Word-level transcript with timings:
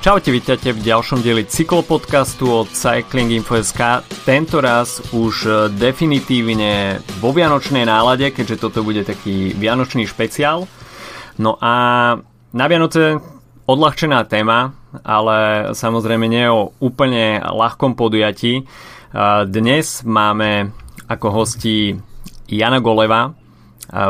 Čaute, 0.00 0.32
vítajte 0.32 0.72
v 0.72 0.80
ďalšom 0.80 1.20
dieli 1.20 1.44
cyklopodcastu 1.44 2.64
od 2.64 2.72
Cycling 2.72 3.36
Info.sk. 3.36 4.00
Tento 4.24 4.64
raz 4.64 4.96
už 5.12 5.34
e, 5.44 5.50
definitívne 5.76 7.04
vo 7.20 7.36
vianočnej 7.36 7.84
nálade, 7.84 8.32
keďže 8.32 8.64
toto 8.64 8.80
bude 8.80 9.04
taký 9.04 9.52
vianočný 9.52 10.08
špeciál. 10.08 10.64
No 11.36 11.60
a 11.60 11.72
na 12.48 12.64
Vianoce 12.64 13.20
odľahčená 13.68 14.24
téma, 14.24 14.72
ale 15.04 15.70
samozrejme 15.76 16.32
nie 16.32 16.48
o 16.48 16.72
úplne 16.80 17.36
ľahkom 17.44 17.92
podujatí. 17.92 18.52
E, 18.56 18.62
dnes 19.52 20.00
máme 20.08 20.72
ako 21.12 21.44
hosti 21.44 21.92
Jana 22.48 22.80
Goleva, 22.80 23.28
e, 23.28 23.32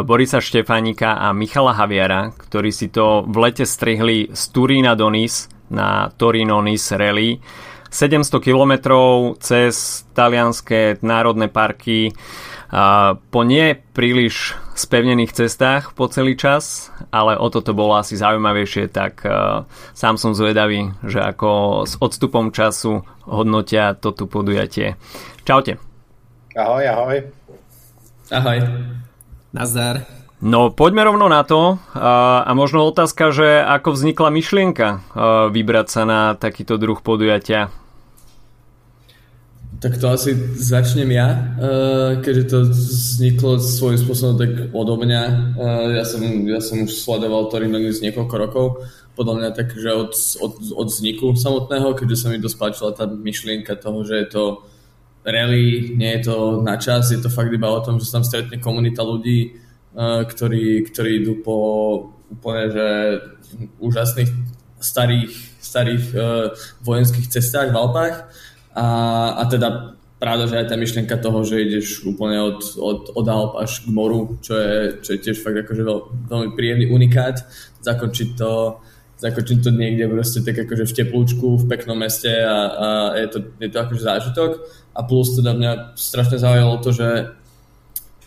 Borisa 0.07 0.38
Štefánika 0.38 1.19
a 1.19 1.35
Michala 1.35 1.75
Haviera, 1.75 2.30
ktorí 2.30 2.71
si 2.71 2.95
to 2.95 3.27
v 3.27 3.43
lete 3.43 3.66
strihli 3.66 4.30
z 4.30 4.43
Turína 4.55 4.95
do 4.95 5.11
Nice 5.11 5.59
na 5.70 6.10
Torino 6.15 6.59
Nice 6.60 6.98
Rally. 6.98 7.38
700 7.91 8.38
km 8.38 8.95
cez 9.42 10.06
talianské 10.15 11.02
národné 11.02 11.51
parky 11.51 12.15
po 13.19 13.41
nie 13.43 13.74
príliš 13.74 14.55
spevnených 14.79 15.34
cestách 15.34 15.91
po 15.98 16.06
celý 16.06 16.38
čas, 16.38 16.95
ale 17.10 17.34
o 17.34 17.51
toto 17.51 17.74
bolo 17.74 17.98
asi 17.98 18.15
zaujímavejšie, 18.15 18.95
tak 18.95 19.27
sám 19.91 20.23
som 20.23 20.38
zvedavý, 20.38 20.95
že 21.02 21.19
ako 21.19 21.82
s 21.82 21.98
odstupom 21.98 22.55
času 22.55 23.02
hodnotia 23.27 23.98
toto 23.98 24.30
podujatie. 24.30 24.95
Čaute. 25.43 25.82
Ahoj, 26.55 26.84
ahoj. 26.87 27.18
Ahoj. 28.30 28.59
Nazdar. 29.51 30.20
No 30.41 30.73
poďme 30.73 31.05
rovno 31.05 31.29
na 31.29 31.45
to 31.45 31.77
a, 31.93 32.49
možno 32.57 32.88
otázka, 32.88 33.29
že 33.29 33.60
ako 33.60 33.93
vznikla 33.93 34.29
myšlienka 34.33 34.88
vybrať 35.52 35.87
sa 35.93 36.02
na 36.09 36.21
takýto 36.33 36.80
druh 36.80 36.96
podujatia. 37.05 37.69
Tak 39.80 39.96
to 39.96 40.13
asi 40.13 40.37
začnem 40.61 41.09
ja, 41.09 41.57
keďže 42.21 42.45
to 42.52 42.59
vzniklo 42.68 43.57
svojím 43.57 43.96
spôsobom 43.96 44.37
tak 44.37 44.52
odo 44.77 45.01
mňa. 45.01 45.23
Ja 45.96 46.05
som, 46.05 46.21
ja 46.45 46.61
som 46.61 46.85
už 46.85 47.01
sledoval 47.01 47.49
Torino 47.49 47.80
z 47.80 48.05
niekoľko 48.05 48.35
rokov, 48.37 48.85
podľa 49.16 49.35
mňa 49.41 49.51
tak, 49.57 49.73
že 49.73 49.88
od, 49.93 50.13
od, 50.41 50.52
od 50.77 50.88
vzniku 50.93 51.33
samotného, 51.33 51.96
keďže 51.96 52.16
sa 52.16 52.29
mi 52.29 52.37
dosť 52.37 52.57
páčila 52.61 52.91
tá 52.93 53.09
myšlienka 53.09 53.73
toho, 53.80 54.05
že 54.05 54.21
je 54.21 54.29
to 54.29 54.45
rally, 55.24 55.96
nie 55.96 56.13
je 56.21 56.29
to 56.29 56.61
na 56.61 56.77
čas, 56.77 57.09
je 57.09 57.21
to 57.21 57.33
fakt 57.33 57.49
iba 57.49 57.73
o 57.73 57.80
tom, 57.80 57.96
že 57.96 58.09
sa 58.09 58.21
tam 58.21 58.24
stretne 58.29 58.61
komunita 58.61 59.01
ľudí, 59.01 59.57
ktorí, 59.96 60.87
ktorí 60.87 61.10
idú 61.23 61.43
po 61.43 61.57
úplne 62.30 62.71
že 62.71 62.88
úžasných 63.83 64.31
starých, 64.78 65.34
starých 65.59 66.05
uh, 66.15 66.55
vojenských 66.87 67.27
cestách 67.27 67.75
v 67.75 67.78
Alpách. 67.78 68.16
A, 68.78 68.87
a 69.34 69.43
teda 69.50 69.99
pravda, 70.22 70.47
že 70.47 70.59
aj 70.62 70.66
tá 70.71 70.77
myšlienka 70.78 71.19
toho, 71.19 71.43
že 71.43 71.65
ideš 71.65 72.06
úplne 72.06 72.38
od, 72.38 72.61
od, 72.78 73.00
od 73.19 73.27
Alp 73.27 73.53
až 73.59 73.83
k 73.83 73.91
moru, 73.91 74.38
čo 74.38 74.55
je, 74.55 75.03
čo 75.03 75.11
je 75.16 75.22
tiež 75.27 75.43
fakt 75.43 75.59
akože 75.59 75.83
veľ, 75.83 75.99
veľmi 76.31 76.50
príjemný 76.55 76.87
unikát, 76.87 77.43
zakončiť 77.83 78.31
to 78.38 78.78
zakončiť 79.21 79.59
to 79.61 79.71
niekde 79.77 80.09
proste 80.09 80.41
tak 80.41 80.56
akože 80.65 80.88
v 80.88 80.97
teplúčku, 80.97 81.47
v 81.61 81.69
peknom 81.69 82.00
meste 82.00 82.33
a, 82.33 82.56
a 82.56 82.87
je, 83.21 83.28
to, 83.28 83.38
je 83.61 83.69
to 83.69 83.78
akože 83.84 84.00
zážitok. 84.00 84.50
A 84.97 85.05
plus 85.05 85.37
teda 85.37 85.53
mňa 85.53 85.72
strašne 85.93 86.41
zaujalo 86.41 86.81
to, 86.81 86.97
že 86.97 87.37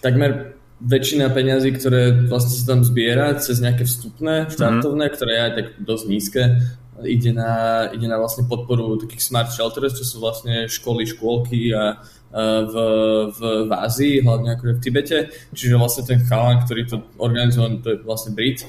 takmer 0.06 0.53
väčšina 0.84 1.32
peňazí, 1.32 1.72
ktoré 1.80 2.28
vlastne 2.28 2.54
sa 2.60 2.76
tam 2.76 2.84
zbiera 2.84 3.32
cez 3.40 3.64
nejaké 3.64 3.88
vstupné, 3.88 4.52
štartovné, 4.52 5.08
mm-hmm. 5.08 5.16
ktoré 5.16 5.32
je 5.32 5.42
aj 5.42 5.54
tak 5.56 5.68
dosť 5.80 6.06
nízke, 6.12 6.44
ide 7.08 7.32
na, 7.34 7.52
ide 7.90 8.08
na 8.08 8.20
vlastne 8.20 8.44
podporu 8.46 9.00
takých 9.00 9.24
smart 9.24 9.50
shelters, 9.50 9.96
čo 9.96 10.06
sú 10.06 10.16
vlastne 10.20 10.68
školy, 10.68 11.08
škôlky 11.08 11.72
a, 11.72 11.98
a 12.36 12.42
v, 12.68 12.76
v, 13.32 13.40
v 13.70 13.72
Ázii, 13.72 14.22
hlavne 14.22 14.60
akože 14.60 14.74
v 14.78 14.84
Tibete. 14.84 15.18
Čiže 15.56 15.80
vlastne 15.80 16.04
ten 16.06 16.20
chalan, 16.24 16.62
ktorý 16.64 16.82
to 16.86 16.98
organizoval, 17.18 17.80
to 17.82 17.90
je 17.96 17.98
vlastne 18.04 18.36
Brit, 18.36 18.66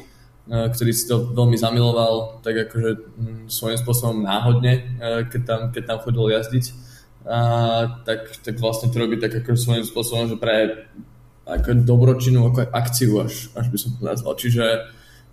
ktorý 0.49 0.93
si 0.93 1.09
to 1.09 1.33
veľmi 1.33 1.57
zamiloval, 1.57 2.45
tak 2.45 2.69
akože 2.69 2.91
mm, 3.17 3.43
svojím 3.49 3.79
spôsobom 3.81 4.29
náhodne, 4.29 5.01
keď 5.33 5.41
tam, 5.45 5.61
keď 5.73 5.83
tam 5.89 5.99
chodil 6.05 6.37
jazdiť. 6.37 6.67
A, 7.25 7.39
tak, 8.05 8.37
tak 8.45 8.55
vlastne 8.61 8.93
to 8.93 9.01
robí 9.01 9.17
tak 9.17 9.33
ako 9.33 9.57
svojím 9.57 9.89
spôsobom, 9.89 10.29
že 10.29 10.37
pre 10.37 10.85
ako 11.45 11.85
dobročinnú 11.85 12.49
ako 12.49 12.73
akciu, 12.73 13.21
až, 13.21 13.53
až 13.53 13.67
by 13.69 13.79
som 13.79 13.91
to 13.97 14.03
nazval. 14.05 14.35
Čiže 14.37 14.65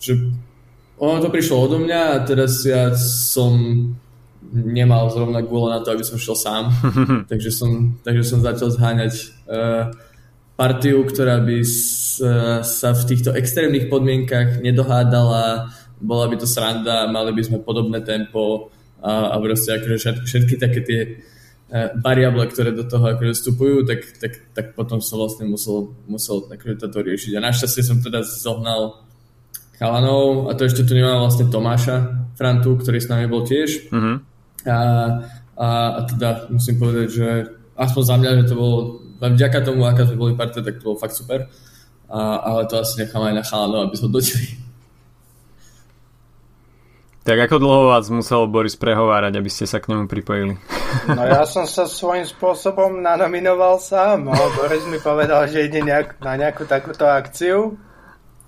že 0.01 0.17
ono 1.01 1.17
to 1.21 1.29
prišlo 1.33 1.65
odo 1.65 1.77
mňa 1.81 2.01
a 2.13 2.23
teraz 2.25 2.61
ja 2.65 2.93
som 2.97 3.53
nemal 4.51 5.09
zrovna 5.13 5.41
gule 5.41 5.71
na 5.71 5.79
to, 5.79 5.93
aby 5.93 6.03
som 6.03 6.17
šiel 6.17 6.37
sám. 6.37 6.63
takže, 7.31 7.49
som, 7.53 7.97
takže 8.01 8.23
som 8.25 8.43
začal 8.43 8.73
zháňať 8.73 9.13
uh, 9.47 9.93
partiu, 10.57 11.05
ktorá 11.05 11.39
by 11.41 11.57
s, 11.63 12.17
uh, 12.19 12.65
sa 12.65 12.91
v 12.93 13.01
týchto 13.07 13.31
extrémnych 13.33 13.87
podmienkach 13.87 14.59
nedohádala, 14.59 15.73
bola 16.01 16.25
by 16.25 16.35
to 16.41 16.49
sranda, 16.49 17.05
mali 17.09 17.31
by 17.33 17.41
sme 17.45 17.57
podobné 17.61 18.01
tempo 18.01 18.73
a, 19.01 19.33
a 19.33 19.35
proste 19.37 19.77
akože 19.77 19.97
všetky, 19.97 20.25
všetky 20.25 20.55
také 20.57 20.79
tie 20.81 21.01
variable, 22.03 22.43
ktoré 22.51 22.75
do 22.75 22.83
toho 22.83 23.15
akože 23.15 23.31
vstupujú, 23.31 23.87
tak, 23.87 24.03
tak, 24.19 24.33
tak 24.51 24.65
potom 24.75 24.99
som 24.99 25.23
vlastne 25.23 25.47
musel, 25.47 25.95
musel 26.03 26.43
akože 26.51 26.75
toto 26.83 26.99
riešiť. 26.99 27.39
A 27.39 27.45
našťastie 27.47 27.79
som 27.79 28.03
teda 28.03 28.27
zohnal 28.27 29.07
chalanov 29.79 30.51
a 30.51 30.53
to 30.53 30.67
ešte 30.67 30.83
tu 30.83 30.93
nemám 30.93 31.23
vlastne 31.23 31.47
Tomáša 31.47 32.27
Frantu, 32.35 32.75
ktorý 32.75 32.99
s 32.99 33.07
nami 33.07 33.25
bol 33.31 33.47
tiež. 33.47 33.87
Uh-huh. 33.87 34.19
A, 34.67 34.77
a, 35.55 35.67
a 35.95 35.99
teda 36.11 36.51
musím 36.51 36.75
povedať, 36.75 37.07
že 37.07 37.27
aspoň 37.79 38.03
za 38.03 38.15
mňa, 38.19 38.29
že 38.43 38.49
to 38.51 38.55
bolo 38.59 38.75
vďaka 39.23 39.59
tomu, 39.63 39.87
aká 39.87 40.03
sme 40.03 40.19
boli 40.19 40.33
partia, 40.35 40.59
tak 40.59 40.83
to 40.83 40.91
bolo 40.91 40.99
fakt 40.99 41.15
super. 41.15 41.47
A, 42.11 42.19
ale 42.51 42.67
to 42.67 42.83
asi 42.83 42.99
nechám 42.99 43.23
aj 43.23 43.35
na 43.39 43.43
chalanov, 43.47 43.87
aby 43.87 43.95
sme 43.95 44.11
dotili. 44.11 44.59
Tak 47.21 47.37
ako 47.37 47.61
dlho 47.61 47.83
vás 47.93 48.09
musel 48.09 48.49
Boris 48.49 48.73
prehovárať, 48.73 49.37
aby 49.37 49.45
ste 49.45 49.69
sa 49.69 49.77
k 49.77 49.93
nemu 49.93 50.09
pripojili? 50.09 50.57
No 51.07 51.23
ja 51.23 51.47
som 51.47 51.63
sa 51.63 51.87
svojím 51.87 52.27
spôsobom 52.27 52.99
nanominoval 52.99 53.79
sám. 53.79 54.27
No, 54.27 54.35
Boris 54.59 54.83
mi 54.91 54.99
povedal, 54.99 55.47
že 55.47 55.63
ide 55.63 55.79
nejak, 55.79 56.19
na 56.19 56.35
nejakú 56.35 56.67
takúto 56.67 57.07
akciu. 57.07 57.79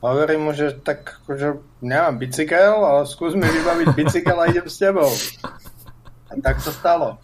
Hovorím 0.03 0.49
mu, 0.49 0.51
že 0.51 0.75
tak 0.75 1.23
že 1.31 1.55
nemám 1.79 2.19
bicykel, 2.19 2.83
ale 2.83 3.07
skús 3.07 3.31
mi 3.39 3.47
vybaviť 3.47 3.87
bicykel 3.95 4.35
a 4.35 4.51
idem 4.51 4.67
s 4.67 4.75
tebou. 4.75 5.07
A 6.27 6.35
tak 6.43 6.59
to 6.59 6.75
stalo. 6.75 7.15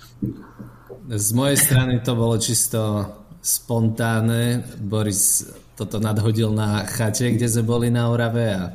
Z 1.11 1.29
mojej 1.35 1.59
strany 1.59 1.99
to 1.99 2.15
bolo 2.15 2.39
čisto 2.39 3.03
spontánne. 3.43 4.63
Boris 4.79 5.51
toto 5.75 5.99
nadhodil 5.99 6.55
na 6.55 6.88
chate, 6.88 7.35
kde 7.35 7.47
sme 7.51 7.63
boli 7.67 7.88
na 7.91 8.07
Orave 8.07 8.47
a 8.55 8.71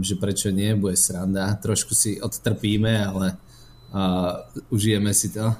že 0.00 0.14
prečo 0.16 0.48
nie, 0.54 0.74
bude 0.78 0.96
sranda. 0.96 1.58
Trošku 1.58 1.92
si 1.92 2.18
odtrpíme, 2.18 2.92
ale 3.02 3.26
uh, 3.92 4.42
užijeme 4.70 5.10
si 5.12 5.32
to. 5.32 5.52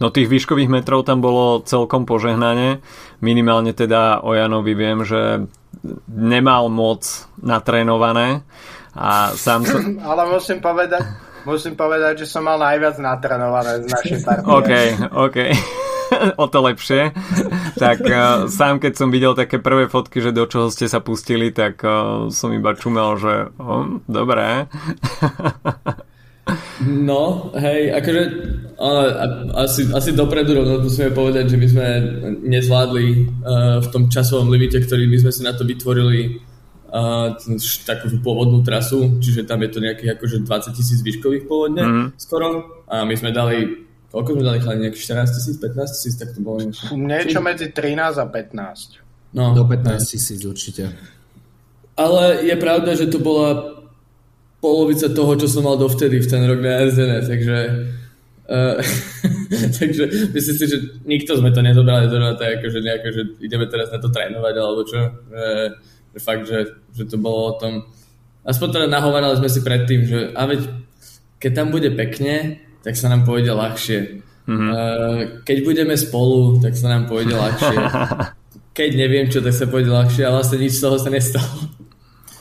No 0.00 0.08
tých 0.08 0.32
výškových 0.32 0.72
metrov 0.72 1.04
tam 1.04 1.20
bolo 1.20 1.60
celkom 1.60 2.08
požehnanie. 2.08 2.80
Minimálne 3.20 3.76
teda 3.76 4.24
o 4.24 4.32
Janovi 4.32 4.72
viem, 4.72 5.04
že 5.04 5.44
nemal 6.08 6.72
moc 6.72 7.28
natrénované. 7.36 8.40
A 8.96 9.36
sám 9.36 9.68
som... 9.68 9.80
Ale 10.08 10.24
musím 10.32 10.64
povedať, 10.64 11.04
musím 11.44 11.76
povedať, 11.76 12.24
že 12.24 12.26
som 12.32 12.48
mal 12.48 12.56
najviac 12.56 12.96
natrénované 12.96 13.84
z 13.84 13.86
našej 13.92 14.18
partie. 14.24 14.48
OK, 14.48 14.72
OK. 15.12 15.38
o 16.42 16.46
to 16.46 16.58
lepšie. 16.60 17.14
tak 17.78 18.00
uh, 18.04 18.46
sám 18.50 18.78
keď 18.82 18.92
som 18.96 19.08
videl 19.08 19.32
také 19.38 19.58
prvé 19.62 19.86
fotky, 19.86 20.20
že 20.20 20.34
do 20.34 20.46
čoho 20.46 20.68
ste 20.68 20.86
sa 20.90 21.00
pustili, 21.00 21.54
tak 21.54 21.80
uh, 21.82 22.28
som 22.32 22.50
iba 22.54 22.74
čumel, 22.76 23.16
že 23.16 23.48
oh, 23.58 24.00
dobré. 24.06 24.66
No, 26.82 27.52
hej, 27.54 27.94
akože 27.94 28.22
uh, 28.74 29.08
asi, 29.54 29.86
asi 29.94 30.10
dopredu 30.16 30.58
rovno 30.58 30.82
musíme 30.82 31.14
povedať, 31.14 31.54
že 31.54 31.56
my 31.60 31.66
sme 31.68 31.88
nezvládli 32.42 33.06
uh, 33.06 33.78
v 33.78 33.88
tom 33.92 34.10
časovom 34.10 34.50
limite, 34.50 34.80
ktorý 34.82 35.06
my 35.06 35.18
sme 35.20 35.30
si 35.30 35.46
na 35.46 35.54
to 35.54 35.62
vytvorili 35.62 36.42
uh, 36.90 37.36
takú 37.86 38.10
pôvodnú 38.24 38.66
trasu, 38.66 39.20
čiže 39.22 39.46
tam 39.46 39.62
je 39.62 39.70
to 39.70 39.78
nejakých 39.78 40.18
akože 40.18 40.42
20 40.42 40.74
tisíc 40.74 40.98
výškových 41.06 41.46
pôvodne 41.46 41.84
mm. 41.86 42.06
skoro 42.18 42.82
a 42.90 43.06
my 43.06 43.14
sme 43.14 43.30
dali 43.30 43.89
Koľko 44.10 44.28
sme 44.34 44.42
dali 44.42 44.58
chalani? 44.58 44.80
Nejakých 44.90 45.04
14 45.06 45.36
tisíc, 45.38 45.56
15 45.62 45.94
tisíc, 45.94 46.14
tak 46.18 46.34
to 46.34 46.40
bolo 46.42 46.58
niečo. 46.66 46.82
Niečo 46.94 47.40
medzi 47.40 47.66
13 47.70 48.18
a 48.18 48.26
15. 48.26 49.34
No, 49.34 49.54
Do 49.54 49.62
15 49.64 50.02
tisíc 50.02 50.42
určite. 50.42 50.90
Ale 51.94 52.42
je 52.42 52.56
pravda, 52.58 52.98
že 52.98 53.06
to 53.06 53.22
bola 53.22 53.80
polovica 54.58 55.06
toho, 55.14 55.32
čo 55.38 55.46
som 55.46 55.62
mal 55.62 55.78
dovtedy 55.78 56.18
v 56.18 56.26
ten 56.26 56.42
rok 56.44 56.58
na 56.60 56.84
RZN, 56.86 57.12
takže 57.26 57.58
Uh, 58.50 58.82
takže 59.78 60.10
myslím 60.34 60.56
si, 60.58 60.64
že 60.66 60.98
nikto 61.06 61.38
sme 61.38 61.54
to 61.54 61.62
nezobrali 61.62 62.10
do 62.10 62.18
tak 62.34 62.58
ako, 62.58 62.66
že 62.66 62.82
nejako, 62.82 63.08
že 63.14 63.22
ideme 63.46 63.70
teraz 63.70 63.94
na 63.94 64.02
to 64.02 64.10
trénovať 64.10 64.54
alebo 64.58 64.82
čo. 64.82 64.98
Uh, 65.30 65.70
že 66.10 66.18
fakt, 66.18 66.50
že, 66.50 66.66
že 66.90 67.06
to 67.06 67.14
bolo 67.14 67.54
o 67.54 67.58
tom 67.62 67.86
aspoň 68.44 68.68
teda 68.72 68.86
nahovárali 68.88 69.36
sme 69.36 69.50
si 69.52 69.60
predtým, 69.60 70.00
že 70.08 70.18
a 70.32 70.42
veď 70.48 70.60
keď 71.40 71.52
tam 71.56 71.68
bude 71.72 71.88
pekne, 71.92 72.60
tak 72.80 72.94
sa 72.96 73.12
nám 73.12 73.28
pôjde 73.28 73.52
ľahšie. 73.52 73.98
Mm-hmm. 74.50 74.70
Keď 75.46 75.58
budeme 75.62 75.94
spolu, 75.94 76.58
tak 76.58 76.74
sa 76.74 76.90
nám 76.90 77.06
pôjde 77.06 77.36
ľahšie. 77.36 77.76
Keď 78.78 78.90
neviem 78.96 79.26
čo, 79.28 79.44
tak 79.44 79.52
sa 79.52 79.68
pôjde 79.68 79.92
ľahšie 79.92 80.22
a 80.26 80.34
vlastne 80.34 80.58
nič 80.62 80.78
z 80.78 80.82
toho 80.82 80.96
sa 80.96 81.10
nestalo. 81.12 81.68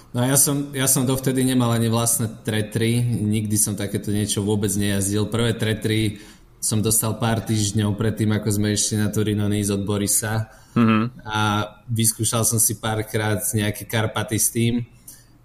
No 0.10 0.26
ja 0.26 0.38
som, 0.42 0.74
ja 0.74 0.90
som 0.90 1.06
dovtedy 1.06 1.46
nemal 1.46 1.70
ani 1.70 1.86
vlastné 1.86 2.42
tretry, 2.42 2.98
nikdy 3.06 3.54
som 3.62 3.78
takéto 3.78 4.10
niečo 4.10 4.42
vôbec 4.42 4.74
nejazdil. 4.74 5.30
Prvé 5.30 5.54
tretry 5.54 6.18
som 6.58 6.82
dostal 6.82 7.22
pár 7.22 7.46
týždňov 7.46 7.94
predtým, 7.94 8.34
ako 8.34 8.50
sme 8.50 8.74
išli 8.74 8.98
na 8.98 9.14
Turino 9.14 9.46
Nice 9.46 9.70
od 9.70 9.86
Borisa 9.86 10.50
mm-hmm. 10.74 11.24
a 11.30 11.62
vyskúšal 11.88 12.42
som 12.42 12.58
si 12.58 12.82
párkrát 12.82 13.38
nejaké 13.54 13.86
Karpaty 13.86 14.38
s 14.42 14.50
tým, 14.50 14.82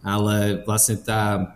ale 0.01 0.65
vlastne 0.65 0.97
tá 0.97 1.55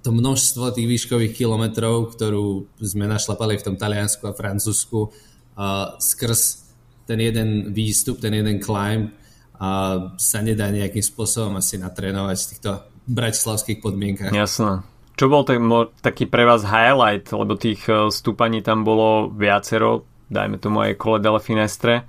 to 0.00 0.10
množstvo 0.12 0.72
tých 0.72 0.88
výškových 0.88 1.36
kilometrov, 1.36 2.16
ktorú 2.16 2.66
sme 2.80 3.04
našlapali 3.04 3.60
v 3.60 3.64
tom 3.64 3.76
Taliansku 3.76 4.24
a 4.24 4.36
Francúzsku 4.36 4.98
uh, 5.06 6.00
skrz 6.00 6.68
ten 7.04 7.18
jeden 7.20 7.74
výstup, 7.74 8.20
ten 8.22 8.32
jeden 8.32 8.62
climb 8.62 9.12
uh, 9.12 10.14
sa 10.16 10.38
nedá 10.40 10.72
nejakým 10.72 11.02
spôsobom 11.04 11.58
asi 11.60 11.76
natrénovať 11.76 12.36
v 12.36 12.48
týchto 12.56 12.70
bratislavských 13.10 13.78
podmienkach. 13.82 14.32
Jasné. 14.32 14.86
Čo 15.20 15.28
bol 15.28 15.44
ten, 15.44 15.60
taký 16.00 16.24
pre 16.24 16.48
vás 16.48 16.64
highlight, 16.64 17.28
lebo 17.28 17.60
tých 17.60 17.84
uh, 17.90 18.08
stúpaní 18.08 18.64
tam 18.64 18.88
bolo 18.88 19.28
viacero, 19.28 20.08
dajme 20.32 20.56
tomu 20.56 20.80
aj 20.86 20.96
Cole 20.96 21.20
delle 21.20 21.42
Finestre, 21.42 22.06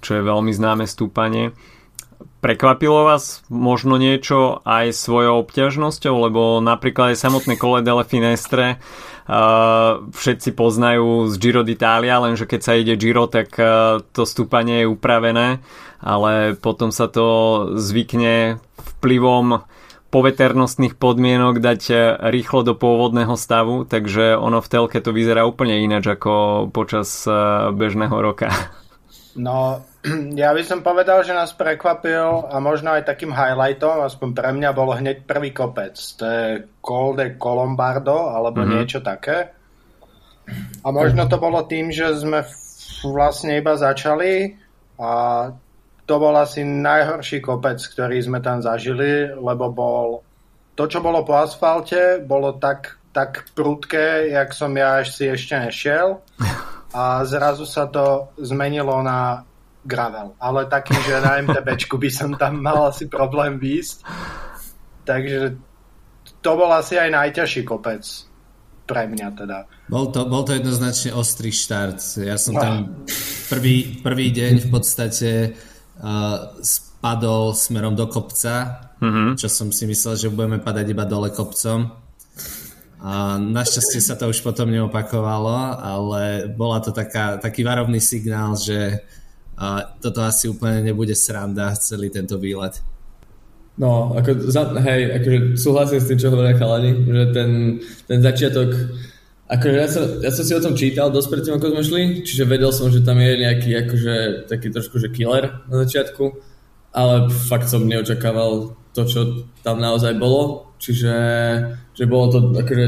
čo 0.00 0.10
je 0.16 0.22
veľmi 0.24 0.56
známe 0.56 0.88
stúpanie. 0.88 1.52
Prekvapilo 2.44 3.08
vás 3.08 3.40
možno 3.48 3.96
niečo 3.96 4.60
aj 4.68 4.92
svojou 4.92 5.48
obťažnosťou, 5.48 6.28
lebo 6.28 6.60
napríklad 6.60 7.16
aj 7.16 7.24
samotné 7.24 7.56
kole 7.56 7.80
delle 7.80 8.04
Finestre 8.04 8.76
uh, 8.76 10.04
všetci 10.12 10.52
poznajú 10.52 11.32
z 11.32 11.34
Giro 11.40 11.64
d'Italia, 11.64 12.20
lenže 12.20 12.44
keď 12.44 12.60
sa 12.60 12.76
ide 12.76 13.00
Giro, 13.00 13.32
tak 13.32 13.48
uh, 13.56 14.04
to 14.12 14.28
stúpanie 14.28 14.84
je 14.84 14.92
upravené, 14.92 15.64
ale 16.04 16.52
potom 16.60 16.92
sa 16.92 17.08
to 17.08 17.24
zvykne 17.80 18.60
vplyvom 19.00 19.64
poveternostných 20.12 21.00
podmienok 21.00 21.64
dať 21.64 21.80
uh, 21.96 22.28
rýchlo 22.28 22.60
do 22.60 22.76
pôvodného 22.76 23.40
stavu, 23.40 23.88
takže 23.88 24.36
ono 24.36 24.60
v 24.60 24.68
telke 24.68 25.00
to 25.00 25.16
vyzerá 25.16 25.48
úplne 25.48 25.80
ináč 25.80 26.12
ako 26.12 26.68
počas 26.68 27.24
uh, 27.24 27.72
bežného 27.72 28.20
roka. 28.20 28.52
No, 29.34 29.82
ja 30.42 30.54
by 30.54 30.62
som 30.62 30.86
povedal, 30.86 31.26
že 31.26 31.34
nás 31.34 31.50
prekvapil 31.54 32.46
a 32.50 32.56
možno 32.62 32.94
aj 32.94 33.06
takým 33.06 33.34
highlightom, 33.34 34.06
aspoň 34.06 34.28
pre 34.30 34.50
mňa, 34.54 34.70
bol 34.76 34.94
hneď 34.94 35.26
prvý 35.26 35.50
kopec. 35.50 35.98
To 36.18 36.24
je 36.24 36.46
Col 36.78 37.18
de 37.18 37.34
Colombardo, 37.34 38.30
alebo 38.30 38.62
mm-hmm. 38.62 38.74
niečo 38.78 39.00
také. 39.02 39.50
A 40.84 40.88
možno 40.92 41.24
to 41.26 41.40
bolo 41.40 41.64
tým, 41.64 41.88
že 41.88 42.14
sme 42.14 42.44
vlastne 43.04 43.58
iba 43.58 43.74
začali 43.74 44.54
a 45.00 45.12
to 46.04 46.14
bol 46.20 46.36
asi 46.36 46.60
najhorší 46.62 47.40
kopec, 47.40 47.80
ktorý 47.80 48.20
sme 48.20 48.38
tam 48.44 48.60
zažili, 48.60 49.32
lebo 49.32 49.72
bol 49.72 50.20
to, 50.76 50.84
čo 50.84 51.00
bolo 51.00 51.24
po 51.24 51.40
asfalte, 51.40 52.20
bolo 52.20 52.60
tak, 52.60 53.00
tak 53.16 53.48
prudké, 53.56 54.28
jak 54.36 54.52
som 54.52 54.74
ja 54.76 55.00
si 55.00 55.32
ešte 55.32 55.56
nešiel. 55.56 56.20
a 56.94 57.26
zrazu 57.26 57.66
sa 57.66 57.90
to 57.90 58.30
zmenilo 58.38 59.02
na 59.02 59.42
gravel. 59.82 60.38
Ale 60.38 60.70
taký, 60.70 60.94
že 61.02 61.18
na 61.18 61.42
MTBčku 61.42 61.98
by 61.98 62.10
som 62.10 62.30
tam 62.38 62.62
mal 62.62 62.94
asi 62.94 63.10
problém 63.10 63.58
výjsť. 63.58 63.98
Takže 65.02 65.58
to 66.40 66.50
bol 66.54 66.70
asi 66.70 66.96
aj 66.96 67.10
najťažší 67.10 67.66
kopec 67.66 68.06
pre 68.86 69.10
mňa 69.10 69.28
teda. 69.34 69.58
Bol 69.90 70.14
to, 70.14 70.24
bol 70.30 70.46
to 70.46 70.54
jednoznačne 70.54 71.12
ostrý 71.12 71.50
štart. 71.50 71.98
Ja 72.22 72.38
som 72.38 72.54
tam 72.54 73.04
prvý, 73.50 74.00
prvý 74.00 74.30
deň 74.30 74.54
v 74.64 74.68
podstate 74.70 75.30
uh, 75.98 76.56
spadol 76.62 77.52
smerom 77.52 77.98
do 77.98 78.06
kopca, 78.06 78.86
mm-hmm. 79.02 79.36
čo 79.36 79.48
som 79.50 79.74
si 79.74 79.84
myslel, 79.84 80.14
že 80.16 80.32
budeme 80.32 80.62
padať 80.62 80.86
iba 80.94 81.04
dole 81.04 81.34
kopcom 81.34 82.03
a 83.04 83.36
našťastie 83.36 84.00
sa 84.00 84.16
to 84.16 84.32
už 84.32 84.40
potom 84.40 84.72
neopakovalo, 84.72 85.76
ale 85.76 86.48
bola 86.56 86.80
to 86.80 86.88
taká, 86.88 87.36
taký 87.36 87.60
varovný 87.60 88.00
signál, 88.00 88.56
že 88.56 89.04
a 89.60 89.92
toto 90.00 90.24
asi 90.24 90.48
úplne 90.48 90.82
nebude 90.82 91.14
sranda 91.14 91.76
celý 91.76 92.10
tento 92.10 92.40
výlet. 92.40 92.80
No, 93.76 94.14
ako, 94.14 94.48
za, 94.48 94.70
hej, 94.86 95.20
akože 95.20 95.38
súhlasím 95.58 96.00
s 96.00 96.08
tým, 96.08 96.18
čo 96.18 96.30
hovoria 96.30 96.56
chalani, 96.56 96.90
že 97.04 97.24
ten, 97.34 97.50
ten 98.06 98.18
začiatok, 98.22 98.70
akože 99.50 99.76
ja 99.76 99.88
som, 99.90 100.04
ja 100.22 100.30
som 100.30 100.44
si 100.46 100.52
o 100.54 100.64
tom 100.64 100.74
čítal 100.78 101.10
dosť 101.10 101.28
predtým, 101.28 101.54
ako 101.58 101.70
sme 101.74 101.82
šli, 101.82 102.02
čiže 102.22 102.48
vedel 102.48 102.70
som, 102.70 102.88
že 102.88 103.02
tam 103.02 103.18
je 103.18 103.34
nejaký 103.34 103.70
akože 103.84 104.14
taký 104.46 104.70
trošku, 104.70 104.96
že 105.02 105.10
killer 105.10 105.66
na 105.66 105.82
začiatku, 105.86 106.24
ale 106.94 107.28
fakt 107.50 107.66
som 107.66 107.84
neočakával 107.84 108.78
to, 108.94 109.02
čo 109.04 109.20
tam 109.66 109.82
naozaj 109.82 110.14
bolo, 110.22 110.72
čiže 110.78 111.12
že 111.94 112.04
bolo 112.10 112.26
to 112.30 112.38
akože 112.58 112.86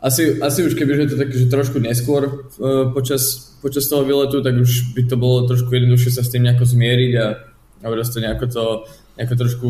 asi, 0.00 0.40
asi 0.40 0.64
už 0.64 0.74
keby, 0.80 0.96
že 0.96 1.12
to 1.12 1.16
tak, 1.20 1.28
že 1.28 1.52
trošku 1.52 1.76
neskôr 1.76 2.24
uh, 2.24 2.88
počas, 2.92 3.52
počas 3.60 3.84
toho 3.84 4.04
výletu, 4.04 4.40
tak 4.40 4.56
už 4.56 4.96
by 4.96 5.04
to 5.04 5.16
bolo 5.20 5.44
trošku 5.44 5.68
jednoduchšie 5.68 6.12
sa 6.12 6.24
s 6.24 6.32
tým 6.32 6.48
nejako 6.48 6.64
zmieriť 6.64 7.12
a, 7.20 7.26
a 7.84 7.86
proste 7.88 8.24
nejako 8.24 8.46
to 8.48 8.64
nejako 9.20 9.34
trošku 9.36 9.66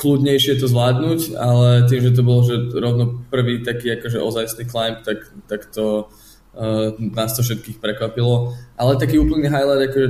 kľudnejšie 0.00 0.56
to 0.56 0.66
zvládnuť, 0.70 1.36
ale 1.36 1.84
tým, 1.90 2.00
že 2.00 2.16
to 2.16 2.22
bolo 2.24 2.40
že 2.46 2.72
rovno 2.72 3.26
prvý 3.28 3.60
taký 3.60 3.98
akože 4.00 4.22
ozajstný 4.22 4.64
climb, 4.70 5.02
tak, 5.04 5.28
tak 5.50 5.68
to 5.74 6.06
uh, 6.06 6.94
nás 6.96 7.34
to 7.36 7.42
všetkých 7.42 7.82
prekvapilo. 7.82 8.54
Ale 8.78 9.02
taký 9.02 9.18
úplný 9.18 9.50
highlight, 9.50 9.90
akože, 9.90 10.08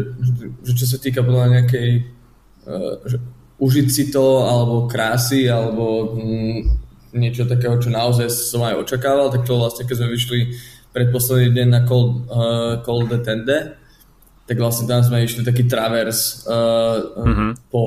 že 0.62 0.72
čo 0.76 0.86
sa 0.86 0.98
týka 1.00 1.24
podľa 1.24 1.58
nejakej 1.58 1.88
uh, 2.68 3.02
že 3.08 3.16
užiť 3.60 3.88
si 3.90 4.04
to, 4.08 4.46
alebo 4.46 4.86
krásy, 4.86 5.50
alebo 5.50 6.16
mm, 6.16 6.89
niečo 7.12 7.46
takého, 7.46 7.78
čo 7.78 7.90
naozaj 7.90 8.28
som 8.30 8.62
aj 8.66 8.86
očakával, 8.86 9.30
tak 9.30 9.46
to 9.46 9.58
vlastne, 9.58 9.86
keď 9.86 9.96
sme 9.98 10.14
vyšli 10.14 10.38
predposledný 10.90 11.48
deň 11.54 11.68
na 11.70 11.80
Cold, 11.86 12.10
uh, 12.26 12.74
Cold 12.82 13.10
de 13.10 13.18
Tende, 13.22 13.58
tak 14.50 14.58
vlastne 14.58 14.90
tam 14.90 14.98
sme 14.98 15.22
išli 15.22 15.46
taký 15.46 15.70
travers 15.70 16.42
uh, 16.42 16.98
mm-hmm. 17.22 17.70
po, 17.70 17.82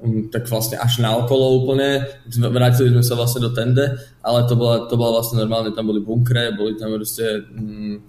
um, 0.00 0.32
tak 0.32 0.48
vlastne 0.48 0.80
až 0.80 1.04
na 1.04 1.12
okolo 1.12 1.60
úplne, 1.60 2.08
vrátili 2.24 2.88
sme 2.96 3.04
sa 3.04 3.20
vlastne 3.20 3.44
do 3.44 3.52
Tende, 3.52 4.00
ale 4.24 4.48
to 4.48 4.56
bola, 4.56 4.88
to 4.88 4.96
bola 4.96 5.20
vlastne 5.20 5.44
normálne, 5.44 5.76
tam 5.76 5.92
boli 5.92 6.00
bunkre, 6.00 6.56
boli 6.56 6.80
tam 6.80 6.96
proste 6.96 7.44
um, 7.52 8.00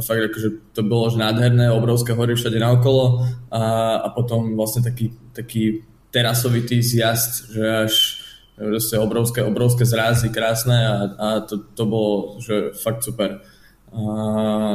fakt 0.00 0.32
akože 0.32 0.72
to 0.72 0.80
bolo 0.88 1.12
že 1.12 1.20
nádherné, 1.20 1.68
obrovské 1.68 2.16
hory 2.16 2.32
všade 2.32 2.56
naokolo 2.56 3.28
a, 3.52 3.62
a 4.02 4.08
potom 4.16 4.56
vlastne 4.56 4.80
taký, 4.80 5.12
taký 5.36 5.84
terasovitý 6.10 6.80
zjazd, 6.80 7.52
že 7.52 7.64
až 7.68 8.23
proste 8.54 8.98
obrovské, 8.98 9.42
obrovské 9.42 9.82
zrázy, 9.82 10.30
krásne 10.30 10.78
a, 10.86 10.94
a 11.18 11.28
to, 11.42 11.58
to 11.74 11.84
bolo 11.86 12.38
že 12.38 12.74
fakt 12.78 13.02
super. 13.02 13.42
A, 13.90 14.00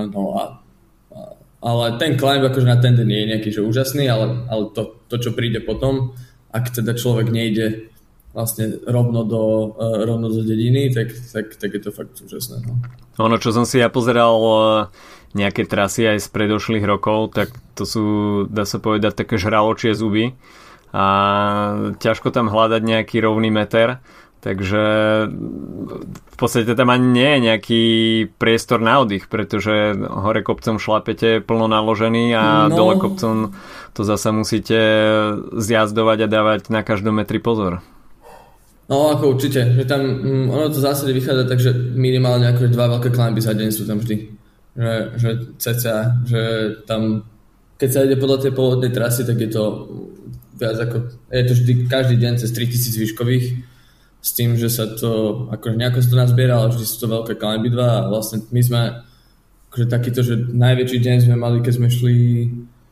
no 0.08 0.22
a, 0.36 0.44
a, 1.16 1.20
ale 1.64 1.84
ten 2.00 2.20
climb 2.20 2.44
akože 2.44 2.68
na 2.68 2.80
ten 2.80 2.96
deň 2.96 3.08
je 3.08 3.30
nejaký 3.36 3.50
že 3.56 3.62
úžasný, 3.64 4.08
ale, 4.12 4.48
ale 4.52 4.72
to, 4.76 5.00
to, 5.08 5.16
čo 5.20 5.32
príde 5.32 5.64
potom, 5.64 6.16
ak 6.52 6.76
teda 6.76 6.96
človek 6.96 7.32
nejde 7.32 7.92
vlastne 8.30 8.78
rovno 8.86 9.26
do, 9.26 9.74
uh, 9.74 10.06
rovno 10.06 10.30
do 10.30 10.46
dediny, 10.46 10.94
tak, 10.94 11.10
tak, 11.34 11.58
tak 11.58 11.70
je 11.74 11.82
to 11.82 11.92
fakt 11.92 12.14
úžasné. 12.22 12.62
No. 12.62 12.78
Ono, 13.20 13.36
čo 13.42 13.50
som 13.52 13.66
si 13.66 13.82
ja 13.82 13.90
pozeral 13.90 14.38
uh, 14.38 14.56
nejaké 15.34 15.66
trasy 15.66 16.06
aj 16.06 16.24
z 16.24 16.28
predošlých 16.30 16.86
rokov, 16.86 17.34
tak 17.34 17.52
to 17.74 17.84
sú, 17.90 18.06
dá 18.48 18.70
sa 18.70 18.78
povedať, 18.78 19.26
také 19.26 19.36
žraločie 19.42 19.98
zuby 19.98 20.38
a 20.94 21.06
ťažko 22.02 22.34
tam 22.34 22.50
hľadať 22.50 22.82
nejaký 22.82 23.18
rovný 23.22 23.54
meter. 23.54 24.02
Takže 24.40 24.84
v 26.16 26.36
podstate 26.40 26.72
tam 26.72 26.88
ani 26.96 27.08
nie 27.12 27.28
je 27.28 27.40
nejaký 27.52 27.84
priestor 28.40 28.80
na 28.80 29.04
oddych, 29.04 29.28
pretože 29.28 30.00
hore 30.00 30.40
kopcom 30.48 30.80
šlapete 30.80 31.44
plno 31.44 31.68
naložený 31.68 32.32
a 32.40 32.72
no. 32.72 32.76
dole 32.80 32.96
kopcom 33.04 33.52
to 33.92 34.02
zasa 34.08 34.32
musíte 34.32 34.80
zjazdovať 35.60 36.24
a 36.24 36.32
dávať 36.32 36.72
na 36.72 36.88
každom 36.88 37.20
metri 37.20 37.44
pozor. 37.44 37.84
No 38.88 39.12
ako 39.12 39.36
určite, 39.36 39.76
že 39.76 39.84
tam 39.84 40.08
mm, 40.08 40.48
ono 40.50 40.72
to 40.72 40.80
v 40.80 40.88
zásade 40.88 41.12
vychádza 41.12 41.44
tak, 41.44 41.60
že 41.60 41.76
minimálne 41.76 42.48
ako 42.48 42.72
dva 42.72 42.96
veľké 42.96 43.12
klimby 43.12 43.44
za 43.44 43.52
deň 43.52 43.70
sú 43.76 43.84
tam 43.86 44.00
vždy. 44.00 44.40
Že, 44.80 44.94
že 45.20 45.30
ceca, 45.60 46.16
že 46.24 46.42
tam 46.88 47.28
keď 47.80 47.90
sa 47.92 48.04
ide 48.04 48.20
podľa 48.20 48.44
tej 48.44 48.52
pôvodnej 48.52 48.92
trasy, 48.92 49.24
tak 49.24 49.40
je 49.40 49.50
to 49.56 49.64
viac 50.60 50.78
ako, 50.78 50.98
je 51.32 51.44
to 51.48 51.54
vždy 51.56 51.74
každý 51.88 52.16
deň 52.20 52.34
cez 52.44 52.52
3000 52.52 53.02
výškových 53.08 53.46
s 54.20 54.30
tým, 54.36 54.60
že 54.60 54.68
sa 54.68 54.86
to, 54.92 55.48
akože 55.48 55.80
nejako 55.80 56.04
sa 56.04 56.10
to 56.12 56.18
nazbiera, 56.20 56.60
ale 56.60 56.76
vždy 56.76 56.86
sú 56.86 56.96
to 57.00 57.08
veľké 57.08 57.40
klimby 57.40 57.72
dva 57.72 58.04
a 58.04 58.08
vlastne 58.12 58.44
my 58.52 58.62
sme 58.62 58.82
akože 59.72 59.86
takýto, 59.88 60.20
že 60.20 60.36
najväčší 60.52 61.00
deň 61.00 61.18
sme 61.24 61.36
mali, 61.40 61.64
keď 61.64 61.74
sme 61.80 61.88
šli 61.88 62.18